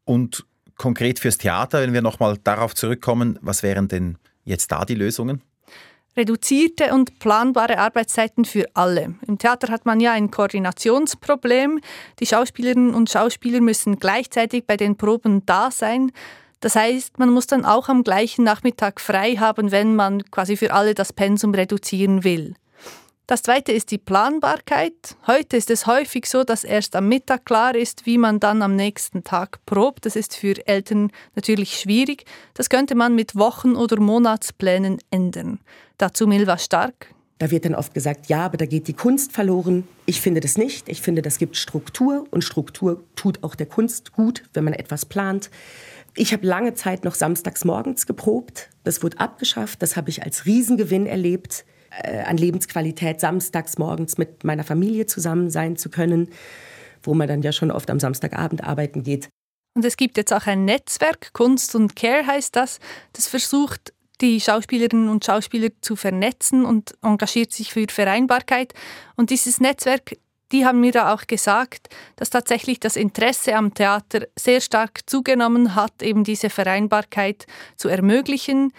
Und 0.06 0.46
konkret 0.78 1.18
fürs 1.18 1.36
Theater, 1.36 1.82
wenn 1.82 1.92
wir 1.92 2.00
nochmal 2.00 2.38
darauf 2.42 2.74
zurückkommen, 2.74 3.38
was 3.42 3.62
wären 3.62 3.86
denn 3.88 4.16
jetzt 4.44 4.72
da 4.72 4.86
die 4.86 4.94
Lösungen? 4.94 5.42
Reduzierte 6.16 6.94
und 6.94 7.18
planbare 7.18 7.76
Arbeitszeiten 7.76 8.46
für 8.46 8.64
alle. 8.72 9.14
Im 9.26 9.36
Theater 9.36 9.70
hat 9.70 9.84
man 9.84 10.00
ja 10.00 10.12
ein 10.12 10.30
Koordinationsproblem. 10.30 11.80
Die 12.18 12.26
Schauspielerinnen 12.26 12.94
und 12.94 13.10
Schauspieler 13.10 13.60
müssen 13.60 13.98
gleichzeitig 13.98 14.66
bei 14.66 14.78
den 14.78 14.96
Proben 14.96 15.44
da 15.44 15.70
sein. 15.70 16.12
Das 16.60 16.74
heißt, 16.74 17.18
man 17.18 17.30
muss 17.30 17.46
dann 17.46 17.64
auch 17.64 17.88
am 17.88 18.02
gleichen 18.02 18.44
Nachmittag 18.44 19.00
frei 19.00 19.36
haben, 19.36 19.72
wenn 19.72 19.94
man 19.94 20.22
quasi 20.30 20.56
für 20.56 20.72
alle 20.72 20.94
das 20.94 21.12
Pensum 21.12 21.54
reduzieren 21.54 22.24
will. 22.24 22.54
Das 23.28 23.42
zweite 23.42 23.72
ist 23.72 23.90
die 23.90 23.98
Planbarkeit. 23.98 25.16
Heute 25.26 25.56
ist 25.56 25.68
es 25.70 25.88
häufig 25.88 26.26
so, 26.26 26.44
dass 26.44 26.62
erst 26.62 26.94
am 26.94 27.08
Mittag 27.08 27.44
klar 27.44 27.74
ist, 27.74 28.06
wie 28.06 28.18
man 28.18 28.38
dann 28.38 28.62
am 28.62 28.76
nächsten 28.76 29.24
Tag 29.24 29.58
probt. 29.66 30.06
Das 30.06 30.14
ist 30.14 30.36
für 30.36 30.54
Eltern 30.68 31.10
natürlich 31.34 31.80
schwierig. 31.80 32.24
Das 32.54 32.68
könnte 32.68 32.94
man 32.94 33.16
mit 33.16 33.34
Wochen- 33.34 33.74
oder 33.74 33.98
Monatsplänen 33.98 34.98
ändern. 35.10 35.58
Dazu 35.98 36.28
Milva 36.28 36.56
Stark. 36.56 37.08
Da 37.38 37.50
wird 37.50 37.64
dann 37.64 37.74
oft 37.74 37.92
gesagt, 37.92 38.28
ja, 38.28 38.44
aber 38.44 38.56
da 38.58 38.64
geht 38.64 38.86
die 38.86 38.94
Kunst 38.94 39.32
verloren. 39.32 39.88
Ich 40.06 40.20
finde 40.20 40.40
das 40.40 40.56
nicht. 40.56 40.88
Ich 40.88 41.02
finde, 41.02 41.20
das 41.20 41.38
gibt 41.38 41.56
Struktur 41.56 42.26
und 42.30 42.44
Struktur 42.44 43.02
tut 43.16 43.42
auch 43.42 43.56
der 43.56 43.66
Kunst 43.66 44.12
gut, 44.12 44.44
wenn 44.54 44.62
man 44.62 44.72
etwas 44.72 45.04
plant. 45.04 45.50
Ich 46.18 46.32
habe 46.32 46.46
lange 46.46 46.72
Zeit 46.72 47.04
noch 47.04 47.14
samstags 47.14 47.64
morgens 47.64 48.06
geprobt. 48.06 48.70
Das 48.84 49.02
wurde 49.02 49.20
abgeschafft. 49.20 49.82
Das 49.82 49.96
habe 49.96 50.08
ich 50.08 50.22
als 50.22 50.46
Riesengewinn 50.46 51.06
erlebt, 51.06 51.66
äh, 52.02 52.22
an 52.22 52.38
Lebensqualität 52.38 53.20
samstags 53.20 53.76
morgens 53.76 54.16
mit 54.16 54.42
meiner 54.42 54.64
Familie 54.64 55.04
zusammen 55.04 55.50
sein 55.50 55.76
zu 55.76 55.90
können, 55.90 56.30
wo 57.02 57.12
man 57.12 57.28
dann 57.28 57.42
ja 57.42 57.52
schon 57.52 57.70
oft 57.70 57.90
am 57.90 58.00
Samstagabend 58.00 58.64
arbeiten 58.64 59.02
geht. 59.02 59.28
Und 59.74 59.84
es 59.84 59.98
gibt 59.98 60.16
jetzt 60.16 60.32
auch 60.32 60.46
ein 60.46 60.64
Netzwerk, 60.64 61.34
Kunst 61.34 61.74
und 61.74 61.94
Care 61.96 62.26
heißt 62.26 62.56
das, 62.56 62.80
das 63.12 63.26
versucht, 63.26 63.92
die 64.22 64.40
Schauspielerinnen 64.40 65.10
und 65.10 65.22
Schauspieler 65.22 65.68
zu 65.82 65.96
vernetzen 65.96 66.64
und 66.64 66.94
engagiert 67.02 67.52
sich 67.52 67.74
für 67.74 67.84
Vereinbarkeit. 67.90 68.72
Und 69.16 69.28
dieses 69.28 69.60
Netzwerk 69.60 70.16
die 70.52 70.64
haben 70.64 70.80
mir 70.80 70.92
da 70.92 71.12
auch 71.12 71.26
gesagt, 71.26 71.88
dass 72.16 72.30
tatsächlich 72.30 72.80
das 72.80 72.96
Interesse 72.96 73.56
am 73.56 73.74
Theater 73.74 74.26
sehr 74.38 74.60
stark 74.60 75.00
zugenommen 75.08 75.74
hat, 75.74 76.02
eben 76.02 76.24
diese 76.24 76.50
Vereinbarkeit 76.50 77.46
zu 77.76 77.88
ermöglichen. 77.88 78.72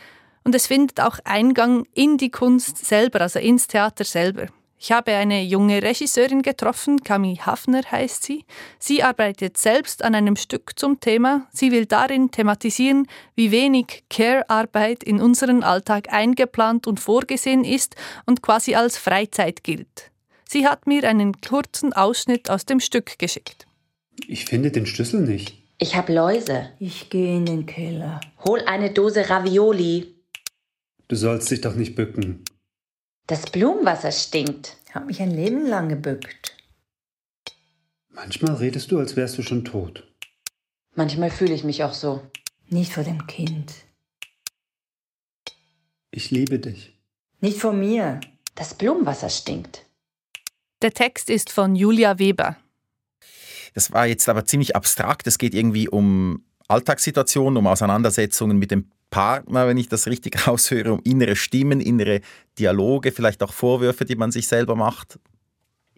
Und 0.44 0.56
es 0.56 0.68
findet 0.68 1.02
auch 1.02 1.20
Eingang 1.26 1.86
in 1.94 2.18
die 2.18 2.32
Kunst 2.32 2.86
selber, 2.86 3.22
also 3.22 3.40
ins 3.40 3.68
Theater 3.68 4.06
selber. 4.06 4.48
Ich 4.80 4.92
habe 4.92 5.12
eine 5.14 5.42
junge 5.42 5.82
Regisseurin 5.82 6.44
getroffen, 6.44 7.04
Camille 7.04 7.44
Hafner 7.44 7.82
heißt 7.90 8.24
sie. 8.24 8.46
Sie 8.78 9.02
arbeitet 9.02 9.58
selbst 9.58 10.04
an 10.04 10.14
einem 10.14 10.36
Stück 10.36 10.78
zum 10.78 11.00
Thema. 11.00 11.48
Sie 11.52 11.72
will 11.72 11.88
darin 11.88 12.30
thematisieren, 12.30 13.08
wie 13.36 13.50
wenig 13.50 14.04
Care-Arbeit 14.10 15.04
in 15.04 15.20
unseren 15.20 15.64
Alltag 15.64 16.14
eingeplant 16.14 16.86
und 16.86 17.00
vorgesehen 17.00 17.64
ist 17.64 17.96
und 18.28 18.44
quasi 18.44 18.76
als 18.76 19.00
Freizeit 19.00 19.64
gilt. 19.64 20.12
Sie 20.50 20.66
hat 20.66 20.88
mir 20.88 21.04
einen 21.04 21.42
kurzen 21.42 21.94
Ausschnitt 21.94 22.50
aus 22.50 22.66
dem 22.66 22.80
Stück 22.80 23.20
geschickt. 23.20 23.68
Ich 24.28 24.46
finde 24.46 24.72
den 24.72 24.86
Schlüssel 24.86 25.22
nicht. 25.22 25.56
Ich 25.78 25.96
hab 25.96 26.10
Läuse. 26.10 26.72
Ich 26.80 27.10
gehe 27.10 27.36
in 27.36 27.46
den 27.46 27.66
Keller. 27.66 28.22
Hol 28.46 28.62
eine 28.62 28.92
Dose 28.92 29.30
Ravioli. 29.30 30.16
Du 31.08 31.16
sollst 31.16 31.52
dich 31.52 31.62
doch 31.62 31.76
nicht 31.76 31.96
bücken. 31.96 32.44
Das 33.28 33.50
Blumenwasser 33.52 34.12
stinkt. 34.12 34.78
Ich 34.88 34.96
hab 34.96 35.06
mich 35.06 35.22
ein 35.22 35.32
Leben 35.32 35.68
lang 35.68 35.90
gebückt. 35.90 36.56
Manchmal 38.10 38.56
redest 38.56 38.92
du, 38.92 39.00
als 39.00 39.16
wärst 39.16 39.38
du 39.38 39.44
schon 39.44 39.66
tot. 39.66 40.08
Manchmal 40.96 41.30
fühle 41.30 41.54
ich 41.54 41.64
mich 41.64 41.84
auch 41.84 41.94
so. 41.94 42.22
Nicht 42.70 42.94
vor 42.94 43.04
dem 43.04 43.28
Kind. 43.28 43.74
Ich 46.10 46.32
liebe 46.32 46.58
dich. 46.58 46.98
Nicht 47.42 47.60
vor 47.60 47.74
mir. 47.74 48.20
Das 48.56 48.74
Blumenwasser 48.74 49.30
stinkt. 49.30 49.87
Der 50.84 50.92
Text 50.92 51.30
ist 51.32 51.52
von 51.52 51.76
Julia 51.76 52.20
Weber. 52.20 52.56
Das 53.74 53.92
war 53.92 54.06
jetzt 54.06 54.30
aber 54.30 54.46
ziemlich 54.46 54.76
abstrakt. 54.76 55.26
Es 55.26 55.40
geht 55.40 55.56
irgendwie 55.56 55.90
um 55.90 56.44
Alltagssituationen, 56.68 57.58
um 57.58 57.68
Auseinandersetzungen 57.68 58.58
mit 58.58 58.70
dem 58.70 58.92
Partner, 59.10 59.68
wenn 59.68 59.78
ich 59.78 59.90
das 59.90 60.06
richtig 60.08 60.48
raushöre, 60.48 60.94
um 60.94 61.02
innere 61.04 61.36
Stimmen, 61.36 61.82
innere 61.82 62.22
Dialoge, 62.60 63.12
vielleicht 63.12 63.42
auch 63.42 63.54
Vorwürfe, 63.54 64.06
die 64.06 64.16
man 64.16 64.32
sich 64.32 64.48
selber 64.48 64.76
macht. 64.76 65.20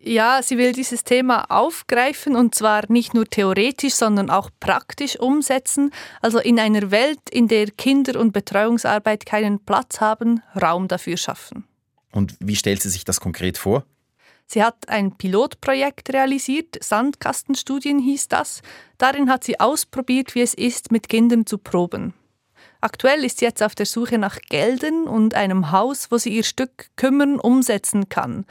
Ja, 0.02 0.42
sie 0.42 0.58
will 0.58 0.72
dieses 0.72 1.04
Thema 1.04 1.52
aufgreifen 1.52 2.38
und 2.38 2.56
zwar 2.56 2.90
nicht 2.90 3.14
nur 3.14 3.26
theoretisch, 3.26 3.96
sondern 3.96 4.30
auch 4.30 4.50
praktisch 4.62 5.20
umsetzen. 5.20 5.92
Also 6.22 6.40
in 6.40 6.58
einer 6.58 6.90
Welt, 6.92 7.20
in 7.30 7.50
der 7.50 7.70
Kinder- 7.72 8.18
und 8.18 8.32
Betreuungsarbeit 8.32 9.26
keinen 9.26 9.60
Platz 9.60 10.00
haben, 10.00 10.42
Raum 10.60 10.88
dafür 10.88 11.18
schaffen. 11.18 11.66
Und 12.14 12.36
wie 12.40 12.56
stellt 12.56 12.82
sie 12.82 12.90
sich 12.90 13.04
das 13.04 13.20
konkret 13.20 13.58
vor? 13.58 13.84
Sie 14.52 14.64
hat 14.64 14.90
ein 14.90 15.16
Pilotprojekt 15.16 16.12
realisiert, 16.12 16.84
Sandkastenstudien 16.84 18.00
hieß 18.00 18.30
das. 18.30 18.64
Darin 18.98 19.30
hat 19.30 19.44
sie 19.44 19.60
ausprobiert, 19.60 20.34
wie 20.34 20.42
es 20.42 20.56
ist, 20.56 20.92
mit 20.92 21.08
Kindern 21.08 21.46
zu 21.46 21.60
proben. 21.60 22.16
Aktuell 22.82 23.24
ist 23.24 23.38
sie 23.38 23.46
jetzt 23.46 23.62
auf 23.62 23.76
der 23.76 23.86
Suche 23.86 24.18
nach 24.18 24.40
Geldern 24.50 25.04
und 25.04 25.36
einem 25.36 25.72
Haus, 25.72 26.10
wo 26.10 26.18
sie 26.18 26.36
ihr 26.36 26.44
Stück 26.44 26.90
kümmern 26.96 27.40
umsetzen 27.40 28.10
kann. 28.10 28.46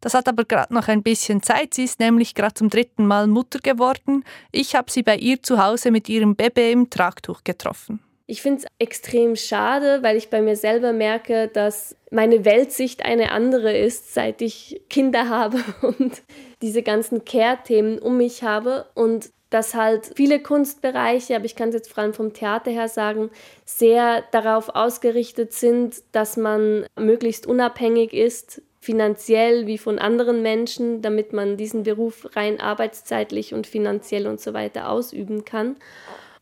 Das 0.00 0.14
hat 0.14 0.26
aber 0.26 0.44
gerade 0.44 0.74
noch 0.74 0.88
ein 0.88 1.04
bisschen 1.04 1.40
Zeit. 1.40 1.74
Sie 1.74 1.84
ist 1.84 2.00
nämlich 2.00 2.34
gerade 2.34 2.54
zum 2.54 2.68
dritten 2.68 3.06
Mal 3.06 3.28
Mutter 3.28 3.60
geworden. 3.60 4.24
Ich 4.50 4.74
habe 4.74 4.90
sie 4.90 5.04
bei 5.04 5.16
ihr 5.16 5.40
zu 5.40 5.62
Hause 5.62 5.92
mit 5.92 6.08
ihrem 6.08 6.34
Baby 6.34 6.72
im 6.72 6.90
Tragtuch 6.90 7.44
getroffen. 7.44 8.00
Ich 8.26 8.40
finde 8.40 8.62
es 8.62 8.66
extrem 8.78 9.36
schade, 9.36 10.02
weil 10.02 10.16
ich 10.16 10.30
bei 10.30 10.40
mir 10.40 10.56
selber 10.56 10.92
merke, 10.94 11.48
dass 11.48 11.94
meine 12.10 12.44
Weltsicht 12.44 13.04
eine 13.04 13.32
andere 13.32 13.76
ist, 13.76 14.14
seit 14.14 14.40
ich 14.40 14.80
Kinder 14.88 15.28
habe 15.28 15.62
und 15.82 16.22
diese 16.62 16.82
ganzen 16.82 17.24
Care-Themen 17.24 17.98
um 17.98 18.16
mich 18.16 18.42
habe 18.42 18.86
und 18.94 19.30
dass 19.50 19.74
halt 19.74 20.10
viele 20.16 20.40
Kunstbereiche, 20.40 21.36
aber 21.36 21.44
ich 21.44 21.54
kann 21.54 21.68
es 21.68 21.76
jetzt 21.76 21.92
vor 21.92 22.02
allem 22.02 22.14
vom 22.14 22.32
Theater 22.32 22.72
her 22.72 22.88
sagen, 22.88 23.30
sehr 23.64 24.24
darauf 24.32 24.70
ausgerichtet 24.70 25.52
sind, 25.52 26.02
dass 26.10 26.36
man 26.36 26.86
möglichst 26.98 27.46
unabhängig 27.46 28.12
ist, 28.14 28.62
finanziell 28.80 29.66
wie 29.68 29.78
von 29.78 29.98
anderen 29.98 30.42
Menschen, 30.42 31.02
damit 31.02 31.32
man 31.32 31.56
diesen 31.56 31.84
Beruf 31.84 32.28
rein 32.34 32.60
arbeitszeitlich 32.60 33.54
und 33.54 33.66
finanziell 33.66 34.26
und 34.26 34.40
so 34.40 34.54
weiter 34.54 34.88
ausüben 34.90 35.44
kann. 35.44 35.76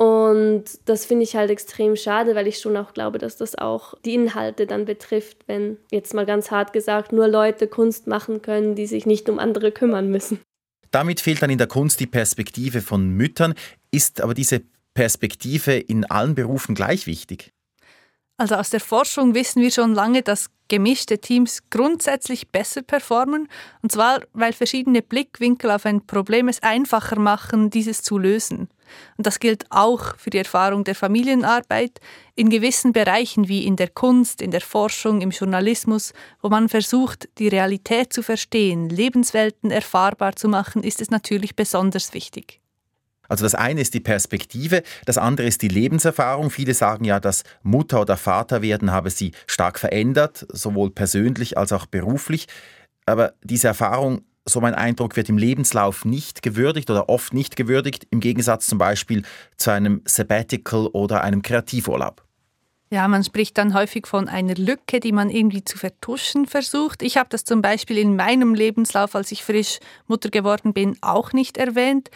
Und 0.03 0.65
das 0.87 1.05
finde 1.05 1.23
ich 1.23 1.37
halt 1.37 1.49
extrem 1.49 1.95
schade, 1.95 2.35
weil 2.35 2.49
ich 2.49 2.59
schon 2.59 2.77
auch 2.77 2.93
glaube, 2.93 3.19
dass 3.19 3.37
das 3.37 3.57
auch 3.57 3.95
die 4.05 4.15
Inhalte 4.15 4.67
dann 4.67 4.85
betrifft, 4.85 5.37
wenn 5.47 5.77
jetzt 5.93 6.13
mal 6.13 6.27
ganz 6.27 6.51
hart 6.51 6.73
gesagt 6.73 7.13
nur 7.13 7.29
Leute 7.29 7.69
Kunst 7.69 8.09
machen 8.09 8.43
können, 8.43 8.75
die 8.75 8.89
sich 8.89 9.07
nicht 9.07 9.29
um 9.29 9.39
andere 9.39 9.71
kümmern 9.71 10.11
müssen. 10.11 10.41
Damit 10.91 11.21
fehlt 11.21 11.41
dann 11.41 11.51
in 11.51 11.59
der 11.59 11.69
Kunst 11.69 12.01
die 12.01 12.09
Perspektive 12.09 12.81
von 12.81 13.11
Müttern. 13.11 13.55
Ist 13.93 14.21
aber 14.21 14.35
diese 14.35 14.63
Perspektive 14.93 15.75
in 15.75 16.05
allen 16.05 16.35
Berufen 16.35 16.75
gleich 16.75 17.07
wichtig? 17.07 17.53
Also 18.39 18.57
aus 18.57 18.71
der 18.71 18.81
Forschung 18.81 19.37
wissen 19.37 19.63
wir 19.63 19.71
schon 19.71 19.95
lange, 19.95 20.23
dass 20.23 20.51
gemischte 20.67 21.19
Teams 21.19 21.63
grundsätzlich 21.71 22.49
besser 22.49 22.83
performen, 22.83 23.47
und 23.83 23.93
zwar 23.93 24.23
weil 24.33 24.53
verschiedene 24.53 25.01
Blickwinkel 25.01 25.71
auf 25.71 25.87
ein 25.87 26.05
Problem 26.07 26.49
es 26.49 26.61
einfacher 26.61 27.21
machen, 27.21 27.71
dieses 27.71 28.03
zu 28.03 28.19
lösen. 28.19 28.69
Und 29.17 29.27
das 29.27 29.41
gilt 29.41 29.67
auch 29.71 30.17
für 30.17 30.31
die 30.31 30.39
Erfahrung 30.39 30.85
der 30.85 30.95
Familienarbeit 30.95 32.01
in 32.35 32.51
gewissen 32.51 32.93
Bereichen 32.93 33.49
wie 33.49 33.67
in 33.67 33.77
der 33.77 33.89
Kunst, 33.89 34.41
in 34.41 34.51
der 34.51 34.61
Forschung, 34.61 35.21
im 35.21 35.31
Journalismus, 35.31 36.13
wo 36.41 36.49
man 36.49 36.69
versucht, 36.69 37.29
die 37.39 37.49
Realität 37.49 38.13
zu 38.13 38.23
verstehen, 38.23 38.89
Lebenswelten 38.89 39.71
erfahrbar 39.71 40.37
zu 40.37 40.49
machen, 40.49 40.83
ist 40.83 41.01
es 41.01 41.11
natürlich 41.11 41.57
besonders 41.57 42.15
wichtig. 42.15 42.63
Also 43.29 43.45
das 43.45 43.55
eine 43.55 43.81
ist 43.81 43.95
die 43.95 44.01
Perspektive, 44.01 44.83
das 45.07 45.17
andere 45.17 45.47
ist 45.47 45.63
die 45.63 45.69
Lebenserfahrung. 45.69 46.51
Viele 46.51 46.75
sagen 46.75 47.05
ja, 47.05 47.19
dass 47.19 47.45
Mutter 47.63 48.03
oder 48.03 48.19
Vater 48.19 48.61
werden 48.61 48.91
habe 48.91 49.09
sie 49.09 49.33
stark 49.47 49.79
verändert, 49.79 50.47
sowohl 50.51 50.91
persönlich 50.91 51.57
als 51.57 51.73
auch 51.73 51.87
beruflich. 51.87 52.47
Aber 53.07 53.33
diese 53.43 53.69
Erfahrung, 53.69 54.27
so 54.45 54.61
mein 54.61 54.75
Eindruck, 54.75 55.17
wird 55.17 55.29
im 55.29 55.39
Lebenslauf 55.39 56.05
nicht 56.05 56.43
gewürdigt 56.43 56.91
oder 56.91 57.09
oft 57.09 57.33
nicht 57.33 57.57
gewürdigt, 57.57 58.07
im 58.11 58.21
Gegensatz 58.21 58.67
zum 58.67 58.79
Beispiel 58.79 59.23
zu 59.57 59.71
einem 59.71 60.03
Sabbatical 60.05 60.87
oder 60.89 61.23
einem 61.23 61.43
Kreativurlaub. 61.43 62.25
Ja, 62.91 63.09
man 63.09 63.25
spricht 63.25 63.57
dann 63.57 63.73
häufig 63.73 64.07
von 64.07 64.29
einer 64.29 64.55
Lücke, 64.55 65.01
die 65.01 65.13
man 65.13 65.31
irgendwie 65.31 65.65
zu 65.65 65.79
vertuschen 65.79 66.47
versucht. 66.47 67.03
Ich 67.03 67.17
habe 67.17 67.31
das 67.31 67.45
zum 67.45 67.63
Beispiel 67.63 67.97
in 67.97 68.17
meinem 68.17 68.55
Lebenslauf, 68.55 69.15
als 69.15 69.33
ich 69.33 69.45
frisch 69.45 69.79
Mutter 70.09 70.29
geworden 70.29 70.75
bin, 70.75 70.99
auch 71.01 71.33
nicht 71.33 71.57
erwähnt. 71.57 72.11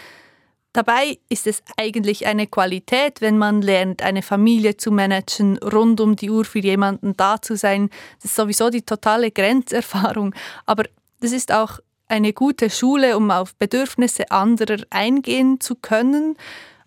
Dabei 0.75 1.19
ist 1.31 1.47
es 1.47 1.62
eigentlich 1.79 2.27
eine 2.27 2.47
Qualität, 2.47 3.23
wenn 3.23 3.39
man 3.39 3.62
lernt, 3.62 4.03
eine 4.03 4.21
Familie 4.21 4.77
zu 4.77 4.91
managen, 4.91 5.57
rund 5.57 5.99
um 6.03 6.17
die 6.17 6.29
Uhr 6.29 6.45
für 6.45 6.59
jemanden 6.59 7.17
da 7.17 7.41
zu 7.41 7.57
sein. 7.57 7.89
Das 8.21 8.33
ist 8.33 8.37
sowieso 8.37 8.69
die 8.69 8.83
totale 8.83 9.31
Grenzerfahrung. 9.31 10.35
Aber 10.67 10.85
das 11.21 11.33
ist 11.33 11.53
auch 11.53 11.79
eine 12.09 12.33
gute 12.33 12.71
Schule, 12.71 13.16
um 13.16 13.31
auf 13.31 13.55
Bedürfnisse 13.57 14.31
anderer 14.31 14.79
eingehen 14.90 15.61
zu 15.61 15.75
können. 15.75 16.37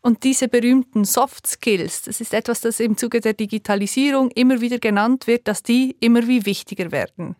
Und 0.02 0.24
diese 0.24 0.48
berühmten 0.48 1.04
Soft 1.04 1.46
Skills, 1.46 2.04
das 2.04 2.22
ist 2.22 2.34
etwas, 2.34 2.62
das 2.62 2.80
im 2.80 2.96
Zuge 2.96 3.20
der 3.20 3.34
Digitalisierung 3.34 4.32
immer 4.32 4.62
wieder 4.62 4.80
genannt 4.80 5.28
wird, 5.28 5.48
dass 5.48 5.62
die 5.62 5.98
immer 6.00 6.28
wie 6.28 6.46
wichtiger 6.46 6.92
werden. 6.92 7.36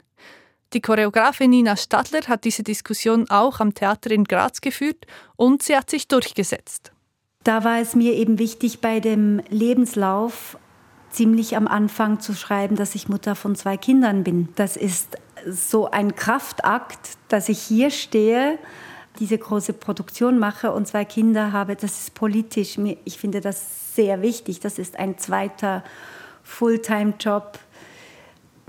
Die 0.74 0.82
Choreografin 0.82 1.50
Nina 1.50 1.76
Stadler 1.78 2.22
hat 2.28 2.44
diese 2.44 2.64
Diskussion 2.64 3.30
auch 3.30 3.60
am 3.60 3.74
Theater 3.74 4.12
in 4.12 4.26
Graz 4.26 4.62
geführt 4.62 5.08
und 5.36 5.64
sie 5.64 5.76
hat 5.76 5.90
sich 5.90 6.08
durchgesetzt. 6.08 6.92
Da 7.44 7.64
war 7.64 7.80
es 7.80 7.96
mir 7.96 8.14
eben 8.14 8.38
wichtig, 8.38 8.80
bei 8.80 9.00
dem 9.00 9.42
Lebenslauf 9.50 10.58
ziemlich 11.12 11.56
am 11.56 11.68
Anfang 11.68 12.20
zu 12.20 12.34
schreiben, 12.34 12.76
dass 12.76 12.96
ich 12.96 13.10
Mutter 13.10 13.36
von 13.36 13.56
zwei 13.56 13.78
Kindern 13.78 14.24
bin. 14.24 14.50
Das 14.56 14.78
ist 14.78 15.18
so 15.48 15.90
ein 15.90 16.16
Kraftakt, 16.16 17.18
dass 17.28 17.50
ich 17.50 17.60
hier 17.60 17.92
stehe, 17.92 18.60
diese 19.20 19.38
große 19.38 19.74
Produktion 19.74 20.40
mache 20.40 20.72
und 20.72 20.88
zwei 20.88 21.06
Kinder 21.06 21.52
habe. 21.52 21.76
Das 21.76 22.00
ist 22.00 22.14
politisch. 22.14 22.78
Ich 23.06 23.18
finde 23.18 23.42
das 23.42 23.96
sehr 23.96 24.22
wichtig. 24.22 24.60
Das 24.60 24.80
ist 24.80 24.98
ein 24.98 25.18
zweiter 25.18 25.84
Fulltime-Job 26.44 27.60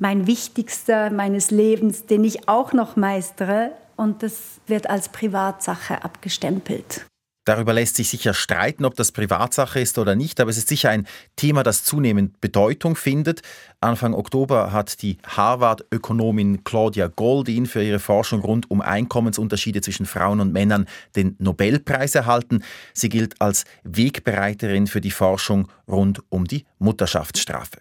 mein 0.00 0.26
wichtigster 0.26 1.10
meines 1.10 1.50
Lebens, 1.50 2.06
den 2.06 2.24
ich 2.24 2.48
auch 2.48 2.72
noch 2.72 2.96
meistere. 2.96 3.72
Und 3.96 4.22
das 4.22 4.60
wird 4.66 4.88
als 4.88 5.10
Privatsache 5.10 6.02
abgestempelt. 6.02 7.06
Darüber 7.44 7.72
lässt 7.72 7.96
sich 7.96 8.10
sicher 8.10 8.34
streiten, 8.34 8.84
ob 8.84 8.94
das 8.96 9.12
Privatsache 9.12 9.80
ist 9.80 9.96
oder 9.98 10.14
nicht, 10.14 10.40
aber 10.40 10.50
es 10.50 10.58
ist 10.58 10.68
sicher 10.68 10.90
ein 10.90 11.06
Thema, 11.36 11.62
das 11.62 11.84
zunehmend 11.84 12.40
Bedeutung 12.40 12.96
findet. 12.96 13.40
Anfang 13.80 14.12
Oktober 14.12 14.72
hat 14.72 15.00
die 15.00 15.16
Harvard-Ökonomin 15.26 16.64
Claudia 16.64 17.06
Goldin 17.08 17.64
für 17.64 17.82
ihre 17.82 17.98
Forschung 17.98 18.40
rund 18.40 18.70
um 18.70 18.82
Einkommensunterschiede 18.82 19.80
zwischen 19.80 20.04
Frauen 20.04 20.40
und 20.40 20.52
Männern 20.52 20.86
den 21.16 21.34
Nobelpreis 21.38 22.14
erhalten. 22.14 22.62
Sie 22.92 23.08
gilt 23.08 23.40
als 23.40 23.64
Wegbereiterin 23.84 24.86
für 24.86 25.00
die 25.00 25.10
Forschung 25.10 25.68
rund 25.88 26.22
um 26.28 26.44
die 26.46 26.66
Mutterschaftsstrafe. 26.78 27.78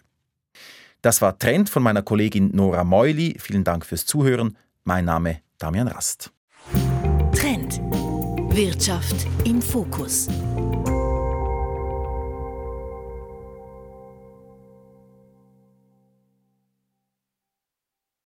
Das 1.02 1.20
war 1.20 1.38
Trend 1.38 1.68
von 1.68 1.82
meiner 1.82 2.02
Kollegin 2.02 2.50
Nora 2.54 2.84
Meuli. 2.84 3.36
Vielen 3.38 3.64
Dank 3.64 3.84
fürs 3.84 4.06
Zuhören. 4.06 4.56
Mein 4.84 5.04
Name 5.04 5.40
Damian 5.58 5.88
Rast. 5.88 6.32
Wirtschaft 8.52 9.26
im 9.44 9.62
Fokus. 9.62 10.26